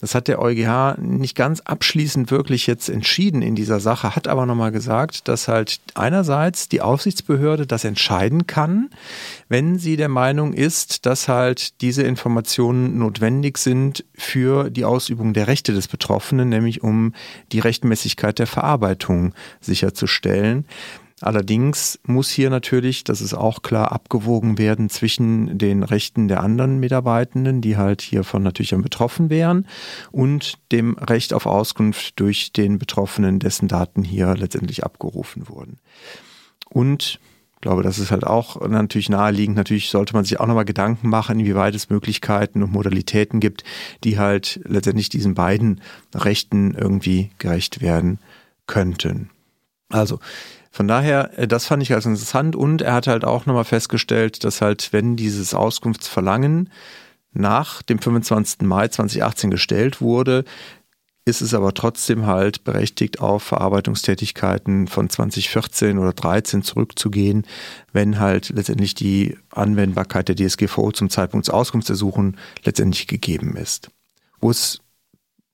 Das 0.00 0.14
hat 0.14 0.28
der 0.28 0.40
EuGH 0.40 0.98
nicht 0.98 1.34
ganz 1.34 1.58
abschließend 1.58 2.30
wirklich 2.30 2.68
jetzt 2.68 2.88
entschieden 2.88 3.42
in 3.42 3.56
dieser 3.56 3.80
Sache, 3.80 4.14
hat 4.14 4.28
aber 4.28 4.46
nochmal 4.46 4.70
gesagt, 4.70 5.26
dass 5.26 5.48
halt 5.48 5.80
einerseits 5.94 6.68
die 6.68 6.80
Aufsichtsbehörde 6.80 7.66
das 7.66 7.82
entscheiden 7.82 8.46
kann, 8.46 8.90
wenn 9.48 9.80
sie 9.80 9.96
der 9.96 10.08
Meinung 10.08 10.52
ist, 10.52 11.04
dass 11.04 11.26
halt 11.26 11.80
diese 11.80 12.04
Informationen 12.04 12.98
notwendig 12.98 13.58
sind 13.58 14.04
für 14.14 14.70
die 14.70 14.84
Ausübung 14.84 15.32
der 15.32 15.48
Rechte 15.48 15.72
des 15.72 15.88
Betroffenen, 15.88 16.50
nämlich 16.50 16.84
um 16.84 17.14
die 17.50 17.58
Rechtmäßigkeit 17.58 18.38
der 18.38 18.46
Verarbeitung 18.46 19.34
sicherzustellen. 19.60 20.66
Allerdings 21.20 21.98
muss 22.04 22.30
hier 22.30 22.48
natürlich, 22.48 23.04
das 23.04 23.20
ist 23.20 23.34
auch 23.34 23.62
klar, 23.62 23.92
abgewogen 23.92 24.58
werden 24.58 24.88
zwischen 24.88 25.58
den 25.58 25.82
Rechten 25.82 26.28
der 26.28 26.42
anderen 26.42 26.80
Mitarbeitenden, 26.80 27.60
die 27.60 27.76
halt 27.76 28.00
hiervon 28.00 28.42
natürlich 28.42 28.70
dann 28.70 28.82
betroffen 28.82 29.28
wären, 29.28 29.66
und 30.10 30.54
dem 30.72 30.96
Recht 30.96 31.34
auf 31.34 31.46
Auskunft 31.46 32.18
durch 32.18 32.52
den 32.52 32.78
Betroffenen, 32.78 33.38
dessen 33.38 33.68
Daten 33.68 34.02
hier 34.02 34.34
letztendlich 34.34 34.82
abgerufen 34.82 35.48
wurden. 35.48 35.78
Und 36.70 37.20
ich 37.60 37.60
glaube, 37.60 37.82
das 37.82 37.98
ist 37.98 38.10
halt 38.10 38.24
auch 38.26 38.66
natürlich 38.66 39.10
naheliegend. 39.10 39.54
Natürlich 39.54 39.90
sollte 39.90 40.14
man 40.14 40.24
sich 40.24 40.40
auch 40.40 40.46
nochmal 40.46 40.64
Gedanken 40.64 41.10
machen, 41.10 41.38
inwieweit 41.38 41.74
es 41.74 41.90
Möglichkeiten 41.90 42.62
und 42.62 42.72
Modalitäten 42.72 43.38
gibt, 43.38 43.64
die 44.02 44.18
halt 44.18 44.60
letztendlich 44.64 45.10
diesen 45.10 45.34
beiden 45.34 45.82
Rechten 46.14 46.74
irgendwie 46.74 47.30
gerecht 47.36 47.82
werden 47.82 48.18
könnten. 48.66 49.28
Also, 49.90 50.20
von 50.70 50.86
daher, 50.86 51.38
äh, 51.38 51.48
das 51.48 51.66
fand 51.66 51.82
ich 51.82 51.92
als 51.92 52.06
interessant 52.06 52.56
und 52.56 52.82
er 52.82 52.94
hat 52.94 53.06
halt 53.06 53.24
auch 53.24 53.46
nochmal 53.46 53.64
festgestellt, 53.64 54.44
dass 54.44 54.60
halt, 54.60 54.92
wenn 54.92 55.16
dieses 55.16 55.54
Auskunftsverlangen 55.54 56.70
nach 57.32 57.82
dem 57.82 57.98
25. 57.98 58.62
Mai 58.62 58.88
2018 58.88 59.50
gestellt 59.50 60.00
wurde, 60.00 60.44
ist 61.24 61.42
es 61.42 61.54
aber 61.54 61.74
trotzdem 61.74 62.26
halt 62.26 62.64
berechtigt, 62.64 63.20
auf 63.20 63.42
Verarbeitungstätigkeiten 63.42 64.88
von 64.88 65.10
2014 65.10 65.98
oder 65.98 66.16
2013 66.16 66.62
zurückzugehen, 66.62 67.46
wenn 67.92 68.18
halt 68.18 68.50
letztendlich 68.50 68.94
die 68.94 69.36
Anwendbarkeit 69.50 70.28
der 70.28 70.36
DSGVO 70.36 70.92
zum 70.92 71.10
Zeitpunkt 71.10 71.46
des 71.46 71.54
Auskunftsersuchen 71.54 72.38
letztendlich 72.64 73.06
gegeben 73.06 73.56
ist. 73.56 73.90
Wo 74.40 74.50
es 74.50 74.80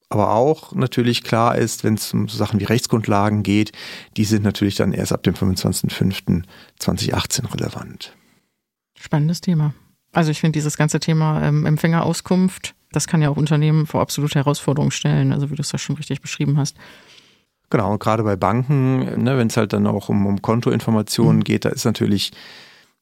aber 0.08 0.32
auch 0.32 0.72
natürlich 0.72 1.22
klar 1.24 1.56
ist, 1.56 1.84
wenn 1.84 1.94
es 1.94 2.14
um 2.14 2.28
so 2.28 2.36
Sachen 2.36 2.60
wie 2.60 2.64
Rechtsgrundlagen 2.64 3.42
geht, 3.42 3.72
die 4.16 4.24
sind 4.24 4.44
natürlich 4.44 4.76
dann 4.76 4.92
erst 4.92 5.12
ab 5.12 5.24
dem 5.24 5.34
25.05.2018 5.34 7.52
relevant. 7.52 8.16
Spannendes 8.98 9.40
Thema. 9.40 9.74
Also 10.12 10.30
ich 10.30 10.38
finde 10.40 10.56
dieses 10.56 10.76
ganze 10.76 11.00
Thema 11.00 11.42
ähm, 11.42 11.66
Empfängerauskunft, 11.66 12.76
das 12.92 13.08
kann 13.08 13.20
ja 13.20 13.30
auch 13.30 13.36
Unternehmen 13.36 13.86
vor 13.86 14.00
absolute 14.00 14.38
Herausforderungen 14.38 14.92
stellen, 14.92 15.32
also 15.32 15.50
wie 15.50 15.56
du 15.56 15.62
es 15.62 15.72
ja 15.72 15.78
schon 15.78 15.96
richtig 15.96 16.20
beschrieben 16.20 16.56
hast. 16.56 16.76
Genau, 17.68 17.98
gerade 17.98 18.22
bei 18.22 18.36
Banken, 18.36 19.24
ne, 19.24 19.36
wenn 19.36 19.48
es 19.48 19.56
halt 19.56 19.72
dann 19.72 19.88
auch 19.88 20.08
um, 20.08 20.24
um 20.24 20.40
Kontoinformationen 20.40 21.38
mhm. 21.38 21.44
geht, 21.44 21.64
da 21.64 21.70
ist 21.70 21.84
natürlich 21.84 22.30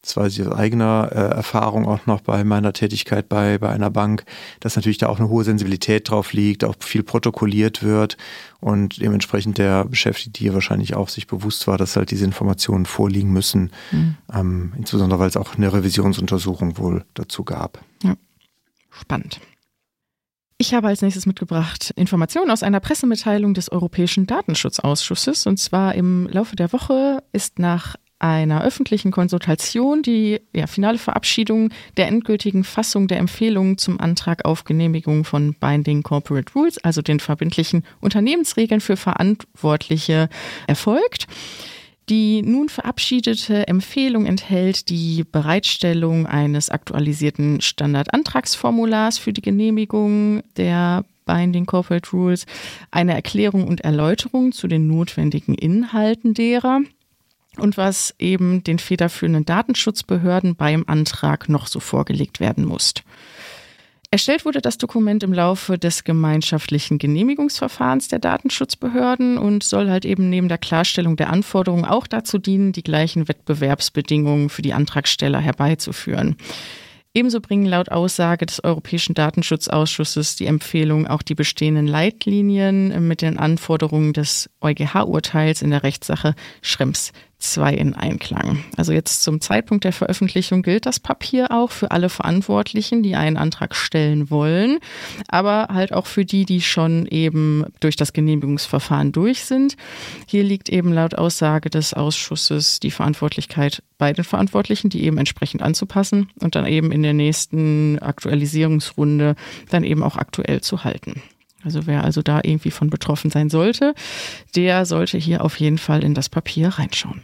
das 0.05 0.17
weiß 0.19 0.39
ich 0.39 0.47
aus 0.47 0.53
eigener 0.53 1.09
äh, 1.13 1.35
Erfahrung 1.35 1.87
auch 1.87 2.05
noch 2.05 2.21
bei 2.21 2.45
meiner 2.45 2.75
Tätigkeit 2.75 3.29
bei, 3.29 3.57
bei 3.57 3.71
einer 3.71 3.91
Bank, 3.91 4.25
dass 4.61 4.77
natürlich 4.77 4.99
da 4.99 5.09
auch 5.09 5.19
eine 5.19 5.31
hohe 5.31 5.45
Sensibilität 5.45 6.11
drauf 6.11 6.35
liegt, 6.35 6.63
auch 6.63 6.75
viel 6.81 7.03
protokolliert 7.03 7.83
wird 7.83 8.19
und 8.61 9.01
dementsprechend 9.01 9.57
der 9.57 9.87
Beschäftigte 9.87 10.39
hier 10.41 10.53
wahrscheinlich 10.53 10.95
auch 10.95 11.09
sich 11.09 11.27
bewusst 11.27 11.67
war, 11.67 11.79
dass 11.79 11.97
halt 11.97 12.11
diese 12.11 12.27
Informationen 12.27 12.85
vorliegen 12.85 13.33
müssen, 13.33 13.71
mhm. 13.93 14.17
ähm, 14.33 14.73
insbesondere 14.77 15.21
weil 15.21 15.29
es 15.29 15.39
auch 15.39 15.55
eine 15.57 15.73
Revisionsuntersuchung 15.73 16.77
wohl 16.77 17.05
dazu 17.15 17.43
gab. 17.43 17.83
Ja. 18.03 18.15
Spannend. 18.91 19.41
Ich 20.59 20.73
habe 20.73 20.87
als 20.87 21.03
nächstes 21.03 21.27
mitgebracht 21.27 21.93
Informationen 21.97 22.51
aus 22.51 22.63
einer 22.63 22.79
Pressemitteilung 22.79 23.55
des 23.55 23.73
Europäischen 23.73 24.27
Datenschutzausschusses. 24.27 25.47
Und 25.47 25.59
zwar 25.59 25.95
im 25.95 26.29
Laufe 26.29 26.55
der 26.55 26.73
Woche 26.73 27.23
ist 27.33 27.59
nach 27.59 27.97
einer 28.25 28.65
öffentlichen 28.65 29.11
Konsultation 29.11 30.03
die 30.03 30.41
ja, 30.55 30.67
finale 30.67 30.97
Verabschiedung 30.97 31.69
der 31.99 32.09
endgültigen 32.09 32.65
Fassung 32.65 33.07
der 33.07 33.19
Empfehlungen 33.19 33.77
zum 33.77 34.01
Antrag 34.01 34.47
auf 34.47 34.65
Genehmigung 34.65 35.25
von 35.25 35.53
Binding 35.53 36.03
Corporate 36.03 36.51
Rules, 36.55 36.79
also 36.79 37.03
den 37.03 37.21
verbindlichen 37.21 37.85
Unternehmensregeln 38.01 38.81
für 38.81 38.97
Verantwortliche, 38.97 40.31
erfolgt. 40.67 41.27
Die 42.09 42.41
nun 42.41 42.71
verabschiedete 42.71 43.69
Empfehlung 43.69 44.25
enthält 44.25 44.89
die 44.89 45.25
Bereitstellung 45.31 46.27
eines 46.27 46.71
aktualisierten 46.71 47.61
Standardantragsformulars 47.61 49.19
für 49.19 49.35
die 49.35 49.43
Genehmigung 49.43 50.43
der 50.57 51.05
Binding 51.27 51.67
Corporate 51.67 52.11
Rules, 52.11 52.47
eine 52.91 53.15
Erklärung 53.15 53.67
und 53.69 53.83
Erläuterung 53.83 54.53
zu 54.53 54.67
den 54.67 54.87
notwendigen 54.87 55.55
Inhalten 55.55 56.33
derer 56.33 56.81
und 57.59 57.77
was 57.77 58.15
eben 58.19 58.65
den 58.65 58.79
federführenden 58.79 59.45
Datenschutzbehörden 59.45 60.57
beim 60.57 60.85
Antrag 60.87 61.49
noch 61.49 61.67
so 61.67 61.81
vorgelegt 61.81 62.41
werden 62.41 62.65
muss. 62.65 62.95
Erstellt 64.15 64.45
wurde 64.45 64.61
das 64.61 64.79
Dokument 64.79 65.25
im 65.25 65.33
Laufe 65.33 65.77
des 65.77 66.05
gemeinschaftlichen 66.05 66.99
Genehmigungsverfahrens 66.99 68.07
der 68.07 68.21
Datenschutzbehörden 68.21 69.39
und 69.39 69.65
soll 69.65 69.91
halt 69.91 70.05
eben 70.05 70.31
neben 70.31 70.49
der 70.49 70.59
Klarstellung 70.59 71.17
der 71.17 71.31
Anforderungen 71.31 71.85
auch 71.85 72.07
dazu 72.07 72.39
dienen, 72.39 72.71
die 72.71 72.85
gleichen 72.85 73.27
Wettbewerbsbedingungen 73.27 74.51
für 74.51 74.63
die 74.63 74.73
Antragsteller 74.73 75.41
herbeizuführen. 75.41 76.37
Ebenso 77.13 77.41
bringen 77.41 77.67
laut 77.67 77.91
Aussage 77.91 78.47
des 78.47 78.63
Europäischen 78.63 79.15
Datenschutzausschusses 79.15 80.37
die 80.37 80.47
Empfehlung, 80.47 81.09
auch 81.09 81.23
die 81.23 81.35
bestehenden 81.35 81.89
Leitlinien 81.89 83.09
mit 83.09 83.21
den 83.21 83.37
Anforderungen 83.37 84.13
des 84.13 84.49
EuGH-Urteils 84.61 85.63
in 85.63 85.71
der 85.71 85.83
Rechtssache 85.83 86.37
Schrems 86.63 87.13
2 87.53 87.75
in 87.75 87.95
Einklang. 87.95 88.65
Also 88.77 88.93
jetzt 88.93 89.23
zum 89.23 89.41
Zeitpunkt 89.41 89.85
der 89.85 89.93
Veröffentlichung 89.93 90.63
gilt 90.63 90.87
das 90.87 91.01
Papier 91.01 91.51
auch 91.51 91.71
für 91.71 91.91
alle 91.91 92.09
Verantwortlichen, 92.09 93.03
die 93.03 93.17
einen 93.17 93.37
Antrag 93.37 93.75
stellen 93.75 94.31
wollen, 94.31 94.79
aber 95.29 95.69
halt 95.73 95.93
auch 95.93 96.07
für 96.07 96.25
die, 96.25 96.45
die 96.45 96.61
schon 96.61 97.07
eben 97.07 97.65
durch 97.81 97.97
das 97.97 98.13
Genehmigungsverfahren 98.13 99.13
durch 99.13 99.45
sind. 99.45 99.77
Hier 100.27 100.43
liegt 100.43 100.69
eben 100.69 100.93
laut 100.93 101.15
Aussage 101.15 101.71
des 101.71 101.95
Ausschusses 101.95 102.81
die 102.81 102.91
Verantwortlichkeit 102.91 103.83
bei 103.99 104.13
den 104.13 104.25
Verantwortlichen, 104.25 104.91
die 104.91 105.05
eben 105.05 105.19
entsprechend 105.19 105.63
anzupassen 105.63 106.31
und 106.41 106.55
dann 106.55 106.67
eben 106.67 106.93
in 106.93 107.03
der 107.03 107.15
nächsten 107.15 107.99
Aktualisierungsrunde 108.01 109.37
dann 109.71 109.85
eben 109.85 110.03
auch 110.03 110.17
aktuell 110.17 110.61
zu 110.61 110.85
halten. 110.85 111.23
Also 111.65 111.87
wer 111.87 112.05
also 112.05 112.23
da 112.23 112.41
irgendwie 112.43 112.71
von 112.71 112.91
betroffen 112.91 113.31
sein 113.31 113.49
sollte, 113.49 113.95
der 114.55 114.85
sollte 114.85 115.19
hier 115.19 115.43
auf 115.45 115.59
jeden 115.59 115.79
Fall 115.79 116.05
in 116.05 116.15
das 116.15 116.29
Papier 116.29 116.69
reinschauen. 116.69 117.23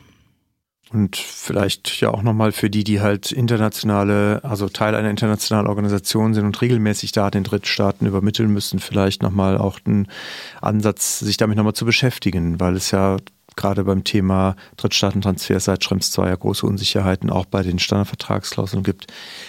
Und 0.93 1.17
vielleicht 1.17 2.01
ja 2.01 2.11
auch 2.11 2.23
nochmal 2.23 2.51
für 2.51 2.69
die, 2.69 2.83
die 2.83 3.01
halt 3.01 3.31
internationale, 3.31 4.43
also 4.43 4.69
Teil 4.69 4.97
einer 4.97 5.09
internationalen 5.09 5.69
Organisation 5.69 6.35
sind 6.35 6.45
und 6.45 6.61
regelmäßig 6.61 7.13
Daten 7.13 7.39
in 7.39 7.45
Drittstaaten 7.45 8.09
übermitteln 8.09 8.53
müssen, 8.53 8.81
vielleicht 8.81 9.23
nochmal 9.23 9.57
auch 9.57 9.79
einen 9.85 10.09
Ansatz, 10.61 11.21
sich 11.21 11.37
damit 11.37 11.57
nochmal 11.57 11.75
zu 11.75 11.85
beschäftigen, 11.85 12.59
weil 12.59 12.75
es 12.75 12.91
ja 12.91 13.19
gerade 13.55 13.85
beim 13.85 14.05
Thema 14.05 14.57
Drittstaatentransfer 14.79 15.61
seit 15.61 15.85
Schrems 15.85 16.11
2 16.11 16.29
ja 16.29 16.35
große 16.35 16.67
Unsicherheiten 16.67 17.31
auch 17.31 17.47
bei 17.47 17.63
den 17.63 17.79
Standardvertragsklauseln 17.79 18.83
gibt, 18.83 19.07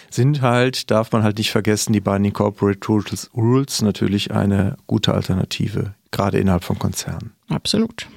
sind 0.09 0.41
halt, 0.41 0.91
darf 0.91 1.11
man 1.11 1.23
halt 1.23 1.37
nicht 1.37 1.51
vergessen, 1.51 1.93
die 1.93 2.01
Binding 2.01 2.33
Corporate 2.33 2.85
Rules 2.87 3.81
natürlich 3.81 4.31
eine 4.31 4.77
gute 4.85 5.13
Alternative, 5.13 5.95
gerade 6.11 6.37
innerhalb 6.39 6.63
von 6.63 6.77
Konzernen. 6.77 7.31
Absolut. 7.49 8.07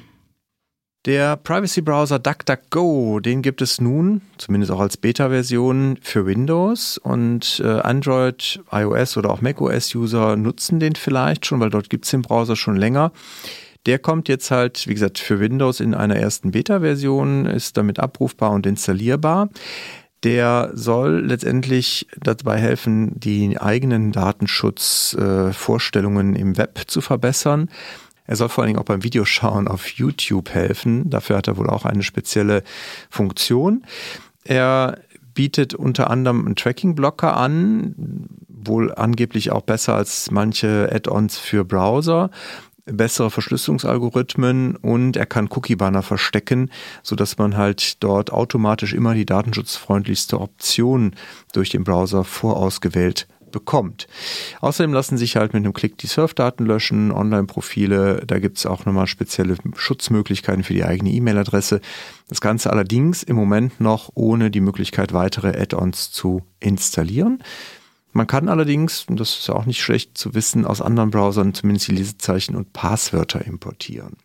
Der 1.06 1.36
Privacy-Browser 1.36 2.18
DuckDuckGo, 2.18 3.20
den 3.20 3.42
gibt 3.42 3.60
es 3.60 3.78
nun, 3.78 4.22
zumindest 4.38 4.72
auch 4.72 4.80
als 4.80 4.96
Beta-Version 4.96 5.98
für 6.00 6.24
Windows 6.24 6.96
und 6.96 7.60
äh, 7.62 7.80
Android, 7.80 8.62
iOS 8.72 9.18
oder 9.18 9.28
auch 9.28 9.42
macOS-User 9.42 10.36
nutzen 10.36 10.80
den 10.80 10.94
vielleicht 10.94 11.44
schon, 11.44 11.60
weil 11.60 11.68
dort 11.68 11.90
gibt 11.90 12.06
es 12.06 12.10
den 12.10 12.22
Browser 12.22 12.56
schon 12.56 12.76
länger. 12.76 13.12
Der 13.84 13.98
kommt 13.98 14.30
jetzt 14.30 14.50
halt, 14.50 14.88
wie 14.88 14.94
gesagt, 14.94 15.18
für 15.18 15.40
Windows 15.40 15.80
in 15.80 15.92
einer 15.92 16.16
ersten 16.16 16.52
Beta-Version, 16.52 17.44
ist 17.44 17.76
damit 17.76 17.98
abrufbar 17.98 18.52
und 18.52 18.64
installierbar. 18.64 19.50
Der 20.22 20.70
soll 20.72 21.22
letztendlich 21.26 22.06
dabei 22.18 22.56
helfen, 22.56 23.20
die 23.20 23.60
eigenen 23.60 24.10
Datenschutzvorstellungen 24.10 26.34
äh, 26.34 26.40
im 26.40 26.56
Web 26.56 26.84
zu 26.86 27.02
verbessern. 27.02 27.68
Er 28.26 28.36
soll 28.36 28.48
vor 28.48 28.62
allen 28.62 28.68
Dingen 28.68 28.80
auch 28.80 28.86
beim 28.86 29.04
Videoschauen 29.04 29.68
auf 29.68 29.88
YouTube 29.88 30.50
helfen. 30.50 31.10
Dafür 31.10 31.36
hat 31.36 31.48
er 31.48 31.56
wohl 31.56 31.68
auch 31.68 31.84
eine 31.84 32.02
spezielle 32.02 32.62
Funktion. 33.10 33.84
Er 34.44 34.98
bietet 35.34 35.74
unter 35.74 36.10
anderem 36.10 36.46
einen 36.46 36.56
Tracking-Blocker 36.56 37.36
an, 37.36 38.28
wohl 38.48 38.94
angeblich 38.94 39.50
auch 39.50 39.62
besser 39.62 39.94
als 39.94 40.30
manche 40.30 40.90
Add-ons 40.92 41.36
für 41.36 41.64
Browser 41.64 42.30
bessere 42.86 43.30
Verschlüsselungsalgorithmen 43.30 44.76
und 44.76 45.16
er 45.16 45.26
kann 45.26 45.48
Cookie-Banner 45.50 46.02
verstecken, 46.02 46.70
sodass 47.02 47.38
man 47.38 47.56
halt 47.56 48.02
dort 48.02 48.32
automatisch 48.32 48.92
immer 48.92 49.14
die 49.14 49.24
datenschutzfreundlichste 49.24 50.40
Option 50.40 51.14
durch 51.52 51.70
den 51.70 51.84
Browser 51.84 52.24
vorausgewählt 52.24 53.26
bekommt. 53.54 54.06
Außerdem 54.60 54.92
lassen 54.92 55.16
sich 55.16 55.36
halt 55.36 55.54
mit 55.54 55.64
einem 55.64 55.72
Klick 55.72 55.96
die 55.96 56.08
Surfdaten 56.08 56.66
löschen, 56.66 57.10
Online-Profile, 57.12 58.24
da 58.26 58.38
gibt 58.40 58.58
es 58.58 58.66
auch 58.66 58.84
nochmal 58.84 59.06
spezielle 59.06 59.56
Schutzmöglichkeiten 59.74 60.64
für 60.64 60.74
die 60.74 60.84
eigene 60.84 61.10
E-Mail-Adresse. 61.10 61.80
Das 62.28 62.42
Ganze 62.42 62.70
allerdings 62.70 63.22
im 63.22 63.36
Moment 63.36 63.80
noch 63.80 64.10
ohne 64.14 64.50
die 64.50 64.60
Möglichkeit, 64.60 65.14
weitere 65.14 65.58
Add-ons 65.58 66.10
zu 66.10 66.42
installieren. 66.60 67.42
Man 68.12 68.26
kann 68.26 68.48
allerdings, 68.48 69.06
und 69.08 69.18
das 69.18 69.38
ist 69.38 69.50
auch 69.50 69.66
nicht 69.66 69.80
schlecht 69.80 70.18
zu 70.18 70.34
wissen, 70.34 70.66
aus 70.66 70.82
anderen 70.82 71.10
Browsern 71.10 71.54
zumindest 71.54 71.88
die 71.88 71.94
Lesezeichen 71.94 72.54
und 72.56 72.72
Passwörter 72.72 73.44
importieren. 73.44 74.16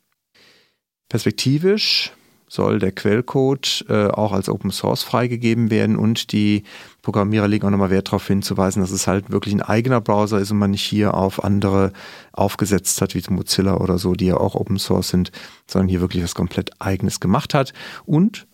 Perspektivisch 1.07 2.11
soll 2.49 2.79
der 2.79 2.91
Quellcode 2.91 3.85
äh, 3.87 4.07
auch 4.07 4.33
als 4.33 4.49
Open 4.49 4.71
Source 4.71 5.03
freigegeben 5.03 5.69
werden 5.69 5.95
und 5.95 6.31
die 6.31 6.63
Programmierer 7.03 7.47
legen 7.47 7.65
auch 7.65 7.71
nochmal 7.71 7.91
Wert 7.91 8.07
darauf 8.07 8.27
hinzuweisen, 8.27 8.81
dass 8.81 8.91
es 8.91 9.07
halt 9.07 9.29
wirklich 9.29 9.53
ein 9.53 9.61
eigener 9.61 10.01
Browser 10.01 10.39
ist 10.39 10.51
und 10.51 10.57
man 10.57 10.71
nicht 10.71 10.83
hier 10.83 11.13
auf 11.13 11.43
andere 11.43 11.93
aufgesetzt 12.33 13.01
hat, 13.01 13.15
wie 13.15 13.23
Mozilla 13.29 13.77
oder 13.77 13.97
so, 13.97 14.13
die 14.13 14.25
ja 14.25 14.37
auch 14.37 14.55
Open 14.55 14.79
Source 14.79 15.09
sind, 15.09 15.31
sondern 15.67 15.87
hier 15.87 16.01
wirklich 16.01 16.23
was 16.23 16.35
komplett 16.35 16.71
eigenes 16.79 17.19
gemacht 17.19 17.53
hat 17.53 17.73
und 18.05 18.47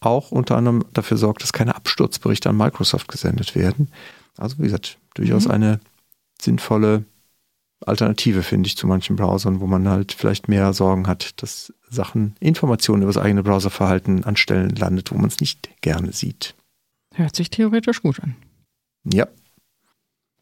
auch 0.00 0.30
unter 0.30 0.56
anderem 0.56 0.84
dafür 0.92 1.16
sorgt, 1.16 1.42
dass 1.42 1.52
keine 1.52 1.74
Absturzberichte 1.74 2.48
an 2.48 2.56
Microsoft 2.56 3.08
gesendet 3.08 3.54
werden. 3.54 3.88
Also 4.38 4.58
wie 4.58 4.62
gesagt, 4.62 4.96
durchaus 5.14 5.44
mhm. 5.44 5.50
eine 5.50 5.80
sinnvolle 6.40 7.04
Alternative, 7.86 8.42
finde 8.42 8.66
ich, 8.66 8.76
zu 8.76 8.86
manchen 8.86 9.16
Browsern, 9.16 9.60
wo 9.60 9.66
man 9.66 9.88
halt 9.88 10.12
vielleicht 10.12 10.48
mehr 10.48 10.72
Sorgen 10.72 11.06
hat, 11.06 11.42
dass 11.42 11.72
Sachen, 11.88 12.34
Informationen 12.40 13.02
über 13.02 13.12
das 13.12 13.22
eigene 13.22 13.42
Browserverhalten 13.42 14.24
an 14.24 14.36
Stellen 14.36 14.76
landet, 14.76 15.10
wo 15.10 15.16
man 15.16 15.28
es 15.28 15.40
nicht 15.40 15.68
gerne 15.80 16.12
sieht. 16.12 16.54
Hört 17.14 17.34
sich 17.34 17.50
theoretisch 17.50 18.02
gut 18.02 18.20
an. 18.20 18.36
Ja. 19.04 19.26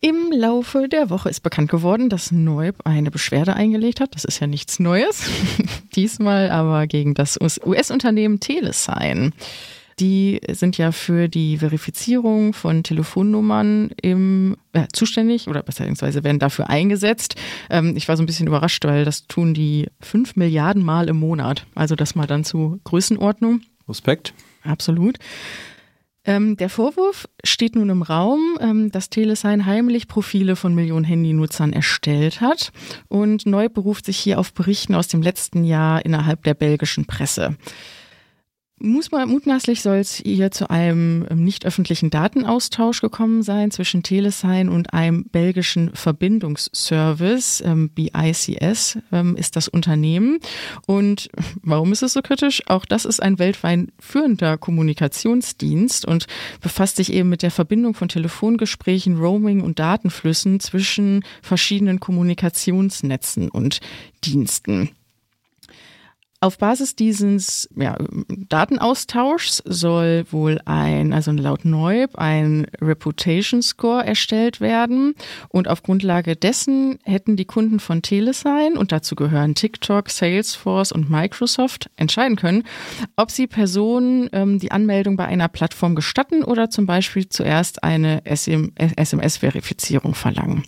Im 0.01 0.31
Laufe 0.31 0.88
der 0.88 1.11
Woche 1.11 1.29
ist 1.29 1.40
bekannt 1.40 1.70
geworden, 1.70 2.09
dass 2.09 2.31
Neub 2.31 2.77
eine 2.85 3.11
Beschwerde 3.11 3.55
eingelegt 3.55 4.01
hat. 4.01 4.14
Das 4.14 4.24
ist 4.24 4.38
ja 4.38 4.46
nichts 4.46 4.79
Neues. 4.79 5.24
Diesmal 5.96 6.51
aber 6.51 6.87
gegen 6.87 7.14
das 7.14 7.38
US-Unternehmen 7.40 8.38
Telesign. 8.38 9.33
Die 10.00 10.40
sind 10.50 10.78
ja 10.78 10.92
für 10.92 11.28
die 11.28 11.58
Verifizierung 11.58 12.52
von 12.52 12.82
Telefonnummern 12.82 13.90
im, 14.00 14.56
äh, 14.72 14.87
zuständig 14.92 15.48
oder 15.48 15.62
beziehungsweise 15.62 16.22
werden 16.22 16.38
dafür 16.38 16.70
eingesetzt. 16.70 17.34
Ähm, 17.68 17.96
ich 17.96 18.06
war 18.08 18.16
so 18.16 18.22
ein 18.22 18.26
bisschen 18.26 18.46
überrascht, 18.46 18.84
weil 18.84 19.04
das 19.04 19.26
tun 19.26 19.54
die 19.54 19.88
fünf 20.00 20.37
Milliarden 20.37 20.84
Mal 20.84 21.08
im 21.08 21.16
Monat. 21.16 21.66
Also 21.74 21.96
das 21.96 22.14
mal 22.14 22.26
dann 22.26 22.44
zu 22.44 22.80
Größenordnung. 22.84 23.62
Respekt. 23.88 24.34
Absolut. 24.62 25.18
Ähm, 26.28 26.58
der 26.58 26.68
Vorwurf 26.68 27.26
steht 27.42 27.74
nun 27.74 27.88
im 27.88 28.02
Raum, 28.02 28.58
ähm, 28.61 28.92
dass 28.92 29.08
Telesign 29.08 29.64
heimlich 29.64 30.08
Profile 30.08 30.56
von 30.56 30.74
Millionen 30.74 31.04
Handynutzern 31.04 31.72
erstellt 31.72 32.42
hat 32.42 32.70
und 33.08 33.46
neu 33.46 33.70
beruft 33.70 34.04
sich 34.04 34.18
hier 34.18 34.38
auf 34.38 34.52
Berichten 34.52 34.94
aus 34.94 35.08
dem 35.08 35.22
letzten 35.22 35.64
Jahr 35.64 36.04
innerhalb 36.04 36.44
der 36.44 36.52
belgischen 36.52 37.06
Presse. 37.06 37.56
Mutmaßlich 38.80 39.82
soll 39.82 39.96
es 39.96 40.14
hier 40.14 40.50
zu 40.50 40.70
einem 40.70 41.26
ähm, 41.30 41.44
nicht 41.44 41.66
öffentlichen 41.66 42.10
Datenaustausch 42.10 43.00
gekommen 43.00 43.42
sein 43.42 43.70
zwischen 43.70 44.02
Telesign 44.02 44.68
und 44.68 44.92
einem 44.92 45.24
belgischen 45.24 45.90
Verbindungsservice. 45.94 47.62
Ähm, 47.64 47.90
BICS 47.90 48.98
ähm, 49.10 49.36
ist 49.36 49.56
das 49.56 49.68
Unternehmen. 49.68 50.38
Und 50.86 51.28
warum 51.62 51.92
ist 51.92 52.02
es 52.02 52.12
so 52.12 52.22
kritisch? 52.22 52.62
Auch 52.66 52.84
das 52.84 53.04
ist 53.04 53.20
ein 53.20 53.38
weltweit 53.38 53.88
führender 53.98 54.56
Kommunikationsdienst 54.58 56.04
und 56.04 56.26
befasst 56.60 56.96
sich 56.96 57.12
eben 57.12 57.28
mit 57.28 57.42
der 57.42 57.50
Verbindung 57.50 57.94
von 57.94 58.08
Telefongesprächen, 58.08 59.18
Roaming 59.18 59.60
und 59.60 59.78
Datenflüssen 59.78 60.60
zwischen 60.60 61.24
verschiedenen 61.42 61.98
Kommunikationsnetzen 61.98 63.48
und 63.48 63.80
Diensten. 64.24 64.90
Auf 66.40 66.59
Basis 66.59 66.94
dieses 66.94 67.68
ja, 67.74 67.96
Datenaustauschs 68.29 69.61
soll 69.66 70.24
wohl 70.31 70.61
ein, 70.66 71.12
also 71.12 71.33
laut 71.33 71.64
Neub, 71.64 72.14
ein 72.14 72.68
Reputation 72.81 73.61
Score 73.61 74.07
erstellt 74.07 74.61
werden. 74.61 75.16
Und 75.48 75.66
auf 75.66 75.83
Grundlage 75.83 76.37
dessen 76.37 77.01
hätten 77.03 77.35
die 77.35 77.44
Kunden 77.44 77.81
von 77.81 78.03
Telesign, 78.03 78.77
und 78.77 78.92
dazu 78.92 79.16
gehören 79.16 79.57
TikTok, 79.57 80.11
Salesforce 80.11 80.92
und 80.92 81.11
Microsoft, 81.11 81.90
entscheiden 81.96 82.37
können, 82.37 82.62
ob 83.16 83.33
sie 83.33 83.48
Personen 83.48 84.29
ähm, 84.33 84.61
die 84.61 84.70
Anmeldung 84.70 85.16
bei 85.16 85.24
einer 85.24 85.48
Plattform 85.48 85.96
gestatten 85.96 86.44
oder 86.44 86.70
zum 86.70 86.87
Beispiel 86.87 87.29
zuerst 87.29 87.83
eine 87.83 88.24
SMS-Verifizierung 88.24 90.14
verlangen. 90.14 90.62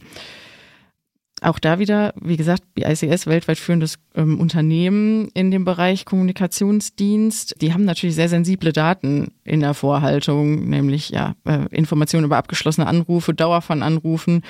Auch 1.41 1.59
da 1.59 1.79
wieder, 1.79 2.13
wie 2.21 2.37
gesagt, 2.37 2.63
BICS 2.75 3.27
weltweit 3.27 3.59
führendes 3.59 3.99
ähm, 4.15 4.39
Unternehmen 4.39 5.29
in 5.35 5.51
dem 5.51 5.65
Bereich 5.65 6.05
Kommunikationsdienst. 6.05 7.61
Die 7.63 7.73
haben 7.73 7.85
natürlich 7.85 8.15
sehr 8.15 8.29
sensible 8.29 8.73
Daten 8.73 9.33
in 9.45 9.61
der 9.61 9.75
Vorhaltung, 9.75 10.69
nämlich 10.69 11.11
ja 11.11 11.35
äh, 11.47 11.67
Informationen 11.71 12.27
über 12.27 12.37
abgeschlossene 12.37 12.87
Anrufe, 12.87 13.33
Dauer 13.33 13.63
von 13.63 13.83
Anrufen, 13.83 14.43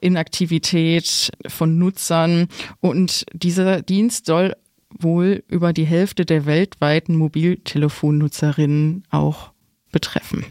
Inaktivität 0.00 1.32
von 1.48 1.78
Nutzern. 1.78 2.46
Und 2.80 3.26
dieser 3.32 3.82
Dienst 3.82 4.26
soll 4.26 4.54
wohl 4.98 5.42
über 5.48 5.72
die 5.72 5.84
Hälfte 5.84 6.24
der 6.24 6.46
weltweiten 6.46 7.16
Mobiltelefonnutzerinnen 7.16 9.04
auch 9.10 9.50
betreffen. 9.90 10.44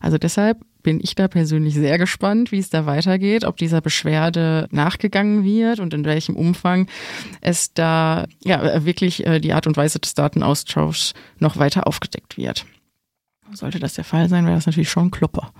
Also 0.00 0.16
deshalb 0.16 0.64
bin 0.82 1.00
ich 1.00 1.14
da 1.14 1.28
persönlich 1.28 1.74
sehr 1.74 1.98
gespannt, 1.98 2.52
wie 2.52 2.58
es 2.58 2.70
da 2.70 2.86
weitergeht, 2.86 3.44
ob 3.44 3.56
dieser 3.56 3.80
Beschwerde 3.80 4.68
nachgegangen 4.70 5.44
wird 5.44 5.80
und 5.80 5.94
in 5.94 6.04
welchem 6.04 6.36
Umfang 6.36 6.86
es 7.40 7.72
da 7.72 8.26
ja 8.42 8.84
wirklich 8.84 9.26
äh, 9.26 9.40
die 9.40 9.52
Art 9.52 9.66
und 9.66 9.76
Weise 9.76 9.98
des 9.98 10.14
Datenaustauschs 10.14 11.14
noch 11.38 11.56
weiter 11.56 11.86
aufgedeckt 11.86 12.36
wird. 12.36 12.66
Sollte 13.52 13.80
das 13.80 13.94
der 13.94 14.04
Fall 14.04 14.28
sein, 14.28 14.44
wäre 14.44 14.54
das 14.54 14.66
natürlich 14.66 14.90
schon 14.90 15.06
ein 15.06 15.10
Klopper. 15.10 15.52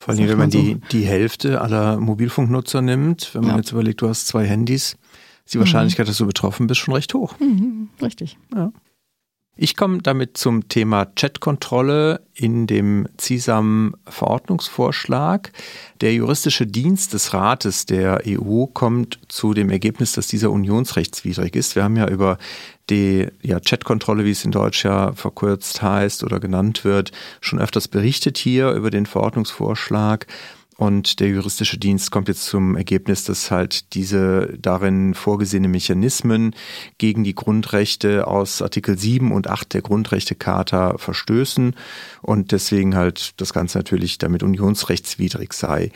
Vor 0.00 0.14
allem, 0.14 0.28
wenn 0.28 0.38
man 0.38 0.50
so. 0.50 0.60
die, 0.60 0.80
die 0.90 1.04
Hälfte 1.04 1.60
aller 1.60 2.00
Mobilfunknutzer 2.00 2.82
nimmt, 2.82 3.34
wenn 3.34 3.42
man 3.42 3.50
ja. 3.50 3.56
jetzt 3.58 3.70
überlegt, 3.70 4.02
du 4.02 4.08
hast 4.08 4.26
zwei 4.26 4.44
Handys, 4.46 4.96
ist 5.44 5.54
die 5.54 5.60
Wahrscheinlichkeit, 5.60 6.06
mhm. 6.06 6.10
dass 6.10 6.18
du 6.18 6.26
betroffen 6.26 6.66
bist, 6.66 6.80
schon 6.80 6.94
recht 6.94 7.14
hoch. 7.14 7.38
Mhm, 7.38 7.88
richtig. 8.00 8.36
Ja. 8.54 8.72
Ich 9.54 9.76
komme 9.76 10.00
damit 10.00 10.38
zum 10.38 10.66
Thema 10.68 11.04
Chatkontrolle 11.04 12.22
in 12.32 12.66
dem 12.66 13.06
CISAM-Verordnungsvorschlag. 13.20 15.52
Der 16.00 16.14
juristische 16.14 16.66
Dienst 16.66 17.12
des 17.12 17.34
Rates 17.34 17.84
der 17.84 18.22
EU 18.26 18.64
kommt 18.64 19.18
zu 19.28 19.52
dem 19.52 19.68
Ergebnis, 19.68 20.12
dass 20.12 20.26
dieser 20.26 20.50
unionsrechtswidrig 20.50 21.54
ist. 21.54 21.76
Wir 21.76 21.84
haben 21.84 21.96
ja 21.96 22.08
über 22.08 22.38
die 22.88 23.26
ja, 23.42 23.60
Chatkontrolle, 23.60 24.24
wie 24.24 24.30
es 24.30 24.42
in 24.42 24.52
Deutsch 24.52 24.86
ja 24.86 25.12
verkürzt 25.12 25.82
heißt 25.82 26.24
oder 26.24 26.40
genannt 26.40 26.86
wird, 26.86 27.12
schon 27.42 27.58
öfters 27.58 27.88
berichtet 27.88 28.38
hier 28.38 28.70
über 28.70 28.90
den 28.90 29.04
Verordnungsvorschlag. 29.04 30.28
Und 30.82 31.20
der 31.20 31.28
juristische 31.28 31.78
Dienst 31.78 32.10
kommt 32.10 32.26
jetzt 32.26 32.44
zum 32.46 32.74
Ergebnis, 32.74 33.22
dass 33.22 33.52
halt 33.52 33.94
diese 33.94 34.58
darin 34.58 35.14
vorgesehenen 35.14 35.70
Mechanismen 35.70 36.56
gegen 36.98 37.22
die 37.22 37.36
Grundrechte 37.36 38.26
aus 38.26 38.60
Artikel 38.60 38.98
7 38.98 39.30
und 39.30 39.48
8 39.48 39.74
der 39.74 39.82
Grundrechtecharta 39.82 40.98
verstößen 40.98 41.76
und 42.20 42.50
deswegen 42.50 42.96
halt 42.96 43.40
das 43.40 43.52
Ganze 43.52 43.78
natürlich 43.78 44.18
damit 44.18 44.42
unionsrechtswidrig 44.42 45.52
sei. 45.52 45.92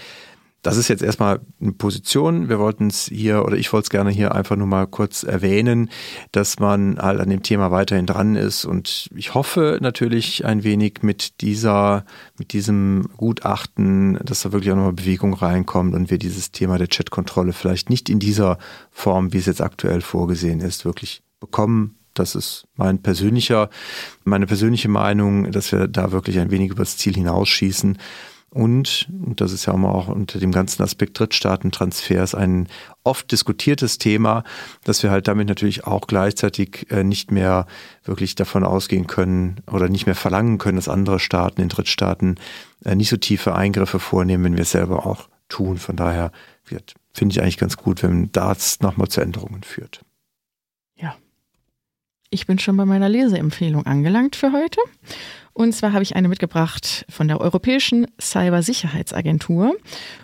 Das 0.67 0.79
ist 0.79 0.89
jetzt 0.89 1.05
erstmal 1.05 1.39
eine 1.61 1.75
Position. 1.75 2.49
Wir 2.49 2.59
wollten 2.59 2.89
es 2.89 3.05
hier 3.05 3.45
oder 3.45 3.57
ich 3.57 3.73
wollte 3.73 3.85
es 3.85 3.91
gerne 3.91 4.11
hier 4.11 4.35
einfach 4.35 4.57
nur 4.57 4.67
mal 4.67 4.89
kurz 4.89 5.23
erwähnen, 5.23 5.91
dass 6.33 6.59
man 6.59 6.99
halt 6.99 7.21
an 7.21 7.31
dem 7.31 7.45
Thema 7.45 7.71
weiterhin 7.71 8.05
dran 8.05 8.35
ist 8.35 8.65
und 8.65 9.09
ich 9.15 9.35
hoffe 9.35 9.79
natürlich 9.81 10.45
ein 10.45 10.65
wenig 10.65 11.03
mit 11.03 11.41
dieser, 11.41 12.05
mit 12.37 12.53
diesem 12.53 13.11
Gutachten, 13.17 14.19
dass 14.25 14.43
da 14.43 14.51
wirklich 14.51 14.73
auch 14.73 14.77
nochmal 14.77 14.93
Bewegung 14.95 15.35
reinkommt 15.35 15.95
und 15.95 16.11
wir 16.11 16.19
dieses 16.19 16.51
Thema 16.51 16.79
der 16.79 16.89
Chatkontrolle 16.89 17.53
vielleicht 17.53 17.89
nicht 17.89 18.11
in 18.11 18.19
dieser 18.19 18.59
Form, 18.91 19.33
wie 19.33 19.39
es 19.39 19.47
jetzt 19.47 19.61
aktuell 19.61 20.01
vorgesehen 20.01 20.59
ist, 20.59 20.85
wirklich 20.85 21.23
bekommen. 21.39 21.95
Das 22.13 22.35
ist 22.35 22.67
mein 22.75 23.03
persönlicher, 23.03 23.71
meine 24.25 24.47
persönliche 24.47 24.89
Meinung, 24.89 25.53
dass 25.53 25.71
wir 25.71 25.87
da 25.87 26.11
wirklich 26.11 26.41
ein 26.41 26.51
wenig 26.51 26.73
übers 26.73 26.97
Ziel 26.97 27.15
hinausschießen. 27.15 27.99
Und, 28.57 29.11
und 29.11 29.43
das 29.43 29.53
ist 29.53 29.67
ja 29.67 29.75
auch 29.75 30.09
unter 30.09 30.39
dem 30.39 30.51
ganzen 30.51 30.83
Aspekt 30.83 31.19
Drittstaatentransfers 31.19 32.35
ein 32.35 32.69
oft 33.05 33.31
diskutiertes 33.31 33.99
Thema, 33.99 34.45
dass 34.83 35.03
wir 35.03 35.11
halt 35.11 35.29
damit 35.29 35.47
natürlich 35.47 35.87
auch 35.87 36.07
gleichzeitig 36.07 36.91
äh, 36.91 37.05
nicht 37.05 37.31
mehr 37.31 37.67
wirklich 38.03 38.35
davon 38.35 38.65
ausgehen 38.65 39.07
können 39.07 39.61
oder 39.71 39.91
nicht 39.91 40.07
mehr 40.07 40.15
verlangen 40.15 40.57
können, 40.57 40.77
dass 40.77 40.89
andere 40.89 41.21
Staaten 41.21 41.61
in 41.61 41.69
Drittstaaten 41.69 42.37
äh, 42.87 42.95
nicht 42.95 43.11
so 43.11 43.19
tiefe 43.19 43.55
Eingriffe 43.55 43.99
vornehmen, 43.99 44.45
wenn 44.45 44.57
wir 44.57 44.63
es 44.63 44.71
selber 44.71 45.05
auch 45.05 45.29
tun. 45.51 45.77
Von 45.77 45.97
daher 45.97 46.33
wird, 46.65 46.95
finde 47.13 47.35
ich 47.35 47.43
eigentlich 47.43 47.59
ganz 47.59 47.77
gut, 47.77 48.03
wenn 48.03 48.33
das 48.33 48.81
nochmal 48.81 49.09
zu 49.09 49.21
Änderungen 49.21 49.65
führt. 49.65 50.01
Ich 52.31 52.47
bin 52.47 52.59
schon 52.59 52.77
bei 52.77 52.85
meiner 52.85 53.09
Leseempfehlung 53.09 53.87
angelangt 53.87 54.37
für 54.37 54.53
heute. 54.53 54.81
Und 55.57 55.73
zwar 55.73 55.95
habe 55.95 56.03
ich 56.03 56.15
eine 56.15 56.29
mitgebracht 56.29 57.07
von 57.09 57.29
der 57.29 57.41
Europäischen 57.41 58.07
Cybersicherheitsagentur. 58.21 59.75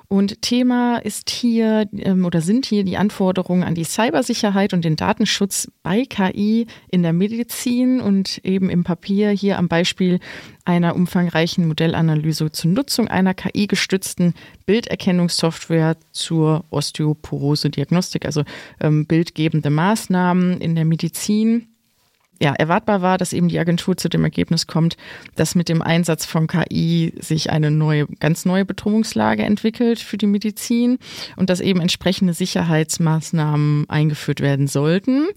Und 0.08 0.42
Thema 0.42 0.98
ist 0.98 1.30
hier 1.30 1.88
ähm, 1.96 2.26
oder 2.26 2.42
sind 2.42 2.66
hier 2.66 2.84
die 2.84 2.98
Anforderungen 2.98 3.62
an 3.62 3.74
die 3.74 3.84
Cybersicherheit 3.84 4.74
und 4.74 4.84
den 4.84 4.96
Datenschutz 4.96 5.72
bei 5.82 6.04
KI 6.04 6.66
in 6.90 7.02
der 7.02 7.14
Medizin 7.14 8.02
und 8.02 8.44
eben 8.44 8.68
im 8.68 8.84
Papier 8.84 9.30
hier 9.30 9.56
am 9.56 9.68
Beispiel 9.68 10.20
einer 10.66 10.94
umfangreichen 10.94 11.66
Modellanalyse 11.66 12.52
zur 12.52 12.70
Nutzung 12.70 13.08
einer 13.08 13.32
KI-gestützten 13.32 14.34
Bilderkennungssoftware 14.66 15.96
zur 16.10 16.66
Osteoporose-Diagnostik, 16.68 18.26
also 18.26 18.42
ähm, 18.80 19.06
bildgebende 19.06 19.70
Maßnahmen 19.70 20.60
in 20.60 20.74
der 20.74 20.84
Medizin 20.84 21.71
ja, 22.42 22.54
erwartbar 22.54 23.02
war, 23.02 23.18
dass 23.18 23.32
eben 23.32 23.48
die 23.48 23.60
Agentur 23.60 23.96
zu 23.96 24.08
dem 24.08 24.24
Ergebnis 24.24 24.66
kommt, 24.66 24.96
dass 25.36 25.54
mit 25.54 25.68
dem 25.68 25.80
Einsatz 25.80 26.26
von 26.26 26.48
KI 26.48 27.12
sich 27.20 27.50
eine 27.50 27.70
neue, 27.70 28.08
ganz 28.18 28.44
neue 28.44 28.64
Bedrohungslage 28.64 29.44
entwickelt 29.44 30.00
für 30.00 30.18
die 30.18 30.26
Medizin 30.26 30.98
und 31.36 31.50
dass 31.50 31.60
eben 31.60 31.80
entsprechende 31.80 32.34
Sicherheitsmaßnahmen 32.34 33.88
eingeführt 33.88 34.40
werden 34.40 34.66
sollten. 34.66 35.28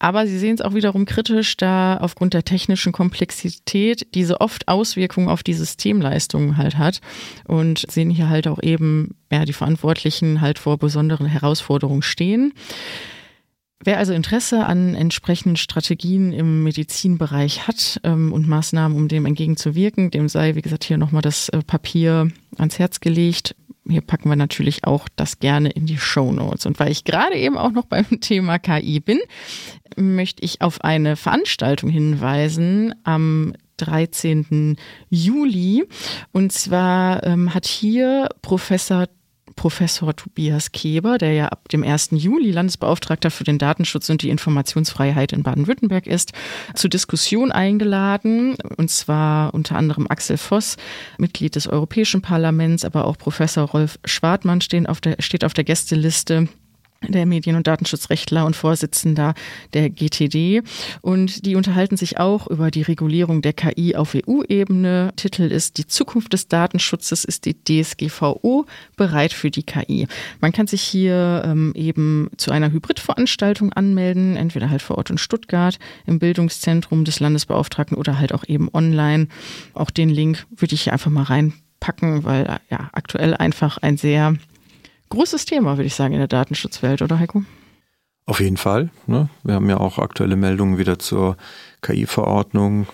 Aber 0.00 0.26
sie 0.26 0.36
sehen 0.36 0.56
es 0.56 0.60
auch 0.60 0.74
wiederum 0.74 1.04
kritisch, 1.04 1.56
da 1.56 1.98
aufgrund 1.98 2.34
der 2.34 2.42
technischen 2.42 2.90
Komplexität 2.90 4.08
diese 4.16 4.40
oft 4.40 4.66
Auswirkungen 4.66 5.28
auf 5.28 5.44
die 5.44 5.54
Systemleistungen 5.54 6.56
halt 6.56 6.76
hat 6.76 7.00
und 7.46 7.84
sehen 7.88 8.10
hier 8.10 8.28
halt 8.28 8.48
auch 8.48 8.60
eben, 8.60 9.14
ja, 9.30 9.44
die 9.44 9.52
Verantwortlichen 9.52 10.40
halt 10.40 10.58
vor 10.58 10.76
besonderen 10.76 11.26
Herausforderungen 11.26 12.02
stehen. 12.02 12.52
Wer 13.84 13.98
also 13.98 14.12
Interesse 14.12 14.66
an 14.66 14.96
entsprechenden 14.96 15.56
Strategien 15.56 16.32
im 16.32 16.64
Medizinbereich 16.64 17.68
hat 17.68 18.00
ähm, 18.02 18.32
und 18.32 18.48
Maßnahmen, 18.48 18.96
um 18.96 19.06
dem 19.06 19.24
entgegenzuwirken, 19.24 20.10
dem 20.10 20.28
sei, 20.28 20.56
wie 20.56 20.62
gesagt, 20.62 20.82
hier 20.82 20.98
nochmal 20.98 21.22
das 21.22 21.48
äh, 21.50 21.62
Papier 21.62 22.28
ans 22.56 22.78
Herz 22.80 22.98
gelegt. 22.98 23.54
Hier 23.88 24.00
packen 24.00 24.28
wir 24.28 24.36
natürlich 24.36 24.84
auch 24.84 25.08
das 25.14 25.38
gerne 25.38 25.70
in 25.70 25.86
die 25.86 25.96
Show 25.96 26.32
Notes. 26.32 26.66
Und 26.66 26.80
weil 26.80 26.90
ich 26.90 27.04
gerade 27.04 27.36
eben 27.36 27.56
auch 27.56 27.70
noch 27.70 27.86
beim 27.86 28.04
Thema 28.20 28.58
KI 28.58 28.98
bin, 28.98 29.20
möchte 29.96 30.44
ich 30.44 30.60
auf 30.60 30.82
eine 30.82 31.14
Veranstaltung 31.14 31.88
hinweisen 31.88 32.96
am 33.04 33.54
13. 33.76 34.76
Juli. 35.08 35.84
Und 36.32 36.52
zwar 36.52 37.22
ähm, 37.22 37.54
hat 37.54 37.66
hier 37.66 38.28
Professor 38.42 39.06
Professor 39.58 40.14
Tobias 40.14 40.70
Keber, 40.70 41.18
der 41.18 41.32
ja 41.32 41.48
ab 41.48 41.68
dem 41.68 41.82
1. 41.82 42.10
Juli 42.12 42.52
Landesbeauftragter 42.52 43.30
für 43.30 43.42
den 43.42 43.58
Datenschutz 43.58 44.08
und 44.08 44.22
die 44.22 44.30
Informationsfreiheit 44.30 45.32
in 45.32 45.42
Baden-Württemberg 45.42 46.06
ist, 46.06 46.32
zur 46.74 46.88
Diskussion 46.88 47.50
eingeladen. 47.50 48.56
Und 48.76 48.88
zwar 48.88 49.52
unter 49.52 49.74
anderem 49.74 50.06
Axel 50.08 50.38
Voss, 50.38 50.76
Mitglied 51.18 51.56
des 51.56 51.66
Europäischen 51.66 52.22
Parlaments, 52.22 52.84
aber 52.84 53.04
auch 53.04 53.18
Professor 53.18 53.64
Rolf 53.64 53.98
Schwartmann 54.04 54.60
stehen 54.60 54.86
auf 54.86 55.00
der, 55.00 55.16
steht 55.18 55.44
auf 55.44 55.54
der 55.54 55.64
Gästeliste 55.64 56.48
der 57.06 57.26
Medien- 57.26 57.56
und 57.56 57.66
Datenschutzrechtler 57.66 58.44
und 58.44 58.56
Vorsitzender 58.56 59.34
der 59.72 59.88
GTD. 59.88 60.62
Und 61.00 61.46
die 61.46 61.54
unterhalten 61.54 61.96
sich 61.96 62.18
auch 62.18 62.48
über 62.48 62.70
die 62.70 62.82
Regulierung 62.82 63.40
der 63.40 63.52
KI 63.52 63.94
auf 63.94 64.14
EU-Ebene. 64.14 65.12
Titel 65.16 65.44
ist 65.44 65.78
Die 65.78 65.86
Zukunft 65.86 66.32
des 66.32 66.48
Datenschutzes 66.48 67.24
ist 67.24 67.44
die 67.44 67.54
DSGVO 67.54 68.66
bereit 68.96 69.32
für 69.32 69.50
die 69.50 69.62
KI. 69.62 70.08
Man 70.40 70.52
kann 70.52 70.66
sich 70.66 70.82
hier 70.82 71.42
ähm, 71.44 71.72
eben 71.74 72.30
zu 72.36 72.50
einer 72.50 72.72
Hybridveranstaltung 72.72 73.72
anmelden, 73.72 74.36
entweder 74.36 74.70
halt 74.70 74.82
vor 74.82 74.98
Ort 74.98 75.10
in 75.10 75.18
Stuttgart 75.18 75.78
im 76.06 76.18
Bildungszentrum 76.18 77.04
des 77.04 77.20
Landesbeauftragten 77.20 77.96
oder 77.96 78.18
halt 78.18 78.34
auch 78.34 78.44
eben 78.46 78.68
online. 78.72 79.28
Auch 79.72 79.90
den 79.90 80.10
Link 80.10 80.46
würde 80.50 80.74
ich 80.74 80.82
hier 80.82 80.92
einfach 80.92 81.10
mal 81.10 81.22
reinpacken, 81.22 82.24
weil 82.24 82.58
ja 82.70 82.90
aktuell 82.92 83.34
einfach 83.34 83.78
ein 83.78 83.96
sehr 83.96 84.34
großes 85.08 85.44
Thema, 85.44 85.76
würde 85.76 85.86
ich 85.86 85.94
sagen, 85.94 86.14
in 86.14 86.20
der 86.20 86.28
Datenschutzwelt, 86.28 87.02
oder 87.02 87.18
Heiko? 87.18 87.44
Auf 88.26 88.40
jeden 88.40 88.58
Fall. 88.58 88.90
Ne? 89.06 89.30
Wir 89.42 89.54
haben 89.54 89.70
ja 89.70 89.78
auch 89.78 89.98
aktuelle 89.98 90.36
Meldungen 90.36 90.78
wieder 90.78 90.98
zur 90.98 91.36
KI-Verordnung, 91.80 92.86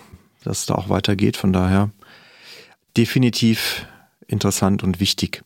dass 0.45 0.61
es 0.61 0.67
da 0.67 0.75
auch 0.75 0.89
weitergeht. 0.89 1.37
Von 1.37 1.53
daher 1.53 1.91
definitiv 2.97 3.87
interessant 4.27 4.83
und 4.83 5.01
wichtig. 5.01 5.43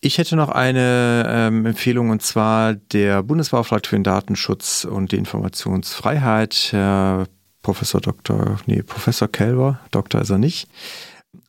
Ich 0.00 0.18
hätte 0.18 0.36
noch 0.36 0.50
eine 0.50 1.26
ähm, 1.28 1.66
Empfehlung 1.66 2.10
und 2.10 2.22
zwar 2.22 2.74
der 2.74 3.24
Bundesbeauftragte 3.24 3.88
für 3.88 3.96
den 3.96 4.04
Datenschutz 4.04 4.84
und 4.84 5.10
die 5.10 5.16
Informationsfreiheit, 5.16 6.68
Herr 6.70 7.26
Professor 7.62 8.00
Dr. 8.00 8.60
Nee, 8.66 8.82
Professor 8.82 9.26
Kelber, 9.26 9.80
Doktor 9.90 10.20
ist 10.20 10.30
er 10.30 10.38
nicht, 10.38 10.68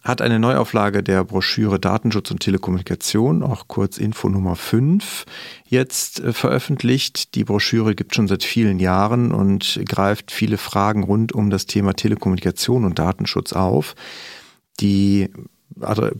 hat 0.03 0.21
eine 0.21 0.39
Neuauflage 0.39 1.03
der 1.03 1.23
Broschüre 1.23 1.79
Datenschutz 1.79 2.31
und 2.31 2.39
Telekommunikation, 2.39 3.43
auch 3.43 3.67
kurz 3.67 3.97
Info 3.97 4.29
Nummer 4.29 4.55
5, 4.55 5.25
jetzt 5.65 6.19
äh, 6.19 6.33
veröffentlicht. 6.33 7.35
Die 7.35 7.43
Broschüre 7.43 7.95
gibt 7.95 8.15
schon 8.15 8.27
seit 8.27 8.43
vielen 8.43 8.79
Jahren 8.79 9.31
und 9.31 9.79
greift 9.85 10.31
viele 10.31 10.57
Fragen 10.57 11.03
rund 11.03 11.33
um 11.33 11.49
das 11.49 11.65
Thema 11.65 11.93
Telekommunikation 11.93 12.85
und 12.85 12.99
Datenschutz 12.99 13.53
auf. 13.53 13.95
Die 14.79 15.29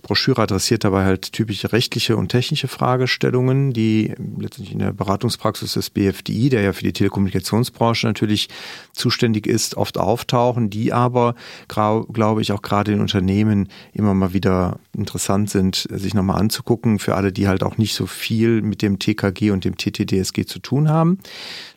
Broschüre 0.01 0.41
adressiert 0.41 0.83
dabei 0.83 1.05
halt 1.05 1.33
typische 1.33 1.71
rechtliche 1.71 2.17
und 2.17 2.29
technische 2.29 2.67
Fragestellungen, 2.67 3.73
die 3.73 4.13
letztendlich 4.37 4.73
in 4.73 4.79
der 4.79 4.93
Beratungspraxis 4.93 5.73
des 5.73 5.89
BFDI, 5.89 6.49
der 6.49 6.61
ja 6.61 6.73
für 6.73 6.83
die 6.83 6.93
Telekommunikationsbranche 6.93 8.07
natürlich 8.07 8.49
zuständig 8.93 9.47
ist, 9.47 9.75
oft 9.75 9.97
auftauchen, 9.97 10.69
die 10.69 10.93
aber, 10.93 11.35
glaube 11.67 12.41
ich, 12.41 12.51
auch 12.51 12.61
gerade 12.61 12.93
in 12.93 13.01
Unternehmen 13.01 13.69
immer 13.93 14.13
mal 14.13 14.33
wieder 14.33 14.79
interessant 14.95 15.49
sind, 15.49 15.87
sich 15.89 16.13
nochmal 16.13 16.39
anzugucken, 16.39 16.99
für 16.99 17.15
alle, 17.15 17.31
die 17.31 17.47
halt 17.47 17.63
auch 17.63 17.77
nicht 17.77 17.93
so 17.93 18.05
viel 18.05 18.61
mit 18.61 18.81
dem 18.81 18.99
TKG 18.99 19.51
und 19.51 19.65
dem 19.65 19.77
TTDSG 19.77 20.45
zu 20.45 20.59
tun 20.59 20.89
haben. 20.89 21.19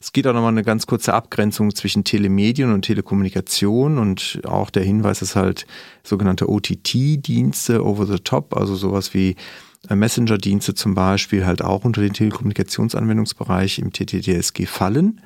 Es 0.00 0.12
geht 0.12 0.26
auch 0.26 0.34
nochmal 0.34 0.52
eine 0.52 0.64
ganz 0.64 0.86
kurze 0.86 1.14
Abgrenzung 1.14 1.74
zwischen 1.74 2.04
Telemedien 2.04 2.72
und 2.72 2.82
Telekommunikation 2.82 3.98
und 3.98 4.40
auch 4.44 4.70
der 4.70 4.82
Hinweis 4.82 5.22
ist 5.22 5.36
halt 5.36 5.66
sogenannte 6.02 6.48
OTT-Dienste, 6.48 7.84
over 7.84 8.06
the 8.06 8.18
top, 8.18 8.56
also 8.56 8.74
sowas 8.74 9.14
wie 9.14 9.36
äh, 9.88 9.96
Messenger-Dienste 9.96 10.74
zum 10.74 10.94
Beispiel 10.94 11.46
halt 11.46 11.62
auch 11.62 11.84
unter 11.84 12.00
den 12.00 12.12
Telekommunikationsanwendungsbereich 12.12 13.78
im 13.78 13.92
TTDSG 13.92 14.66
fallen. 14.66 15.20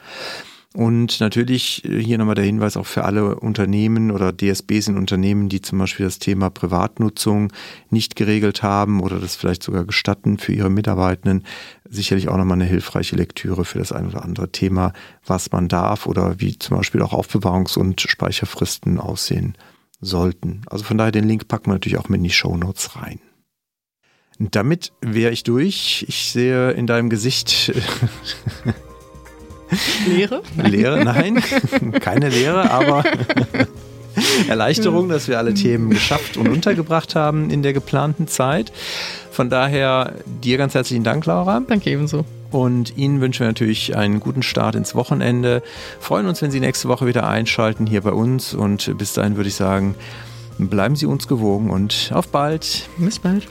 Und 0.77 1.21
natürlich 1.21 1.85
äh, 1.87 2.03
hier 2.03 2.19
nochmal 2.19 2.35
der 2.35 2.45
Hinweis 2.45 2.77
auch 2.77 2.87
für 2.87 3.05
alle 3.05 3.37
Unternehmen 3.37 4.11
oder 4.11 4.37
DSBs 4.37 4.89
in 4.89 4.99
Unternehmen, 4.99 5.49
die 5.49 5.63
zum 5.63 5.79
Beispiel 5.79 6.05
das 6.05 6.19
Thema 6.19 6.51
Privatnutzung 6.51 7.53
nicht 7.91 8.15
geregelt 8.15 8.63
haben 8.63 9.01
oder 9.01 9.19
das 9.19 9.37
vielleicht 9.37 9.63
sogar 9.63 9.85
gestatten 9.85 10.37
für 10.37 10.53
ihre 10.53 10.69
Mitarbeitenden. 10.69 11.45
Sicherlich 11.89 12.29
auch 12.29 12.37
nochmal 12.37 12.57
eine 12.57 12.67
hilfreiche 12.67 13.17
Lektüre 13.17 13.65
für 13.65 13.79
das 13.79 13.93
ein 13.93 14.07
oder 14.07 14.23
andere 14.23 14.53
Thema, 14.53 14.93
was 15.25 15.51
man 15.51 15.69
darf 15.69 16.07
oder 16.07 16.41
wie 16.41 16.59
zum 16.59 16.77
Beispiel 16.77 17.01
auch 17.01 17.15
Aufbewahrungs- 17.15 17.79
und 17.79 18.03
Speicherfristen 18.03 19.01
aussehen 19.01 19.57
sollten. 20.01 20.63
Also 20.67 20.85
von 20.85 20.99
daher 20.99 21.13
den 21.13 21.29
Link 21.29 21.49
packen 21.49 21.67
wir 21.67 21.75
natürlich 21.75 21.99
auch 21.99 22.09
mit 22.09 22.19
in 22.19 22.25
die 22.25 22.31
Show 22.31 22.57
Notes 22.57 22.97
rein. 22.97 23.21
Und 24.39 24.55
damit 24.55 24.93
wäre 25.01 25.33
ich 25.33 25.45
durch. 25.45 26.05
Ich 26.09 26.31
sehe 26.31 26.73
in 26.73 26.87
deinem 26.87 27.09
Gesicht 27.09 27.73
Lehre? 30.07 30.43
Lehre, 30.57 31.05
nein, 31.05 31.43
keine 32.01 32.29
Lehre, 32.29 32.71
aber 32.71 33.05
Erleichterung, 34.49 35.09
dass 35.09 35.29
wir 35.29 35.39
alle 35.39 35.55
Themen 35.55 35.91
geschafft 35.91 36.37
und 36.37 36.49
untergebracht 36.49 37.15
haben 37.15 37.51
in 37.51 37.63
der 37.63 37.73
geplanten 37.73 38.29
Zeit. 38.29 38.73
Von 39.31 39.51
daher 39.51 40.15
dir 40.43 40.57
ganz 40.57 40.75
herzlichen 40.75 41.05
Dank, 41.05 41.27
Laura. 41.27 41.61
Danke 41.67 41.91
ebenso. 41.91 42.25
Und 42.51 42.97
Ihnen 42.97 43.21
wünschen 43.21 43.41
wir 43.41 43.47
natürlich 43.49 43.97
einen 43.97 44.21
guten 44.21 44.43
Start 44.43 44.75
ins 44.75 44.95
Wochenende. 44.95 45.63
Freuen 46.01 46.27
uns, 46.27 46.43
wenn 46.43 46.51
Sie 46.51 46.61
nächste 46.61 46.89
Woche 46.89 47.07
wieder 47.07 47.29
einschalten 47.29 47.87
hier 47.87 48.03
bei 48.03 48.13
uns. 48.13 48.55
Und 48.55 48.97
bis 48.99 49.13
dahin 49.13 49.37
würde 49.37 49.49
ich 49.49 49.57
sagen, 49.57 49.95
bleiben 50.59 50.97
Sie 50.97 51.07
uns 51.07 51.29
gewogen 51.29 51.71
und 51.71 52.11
auf 52.15 52.29
bald. 52.29 52.89
Bis 52.99 53.19
bald. 53.19 53.47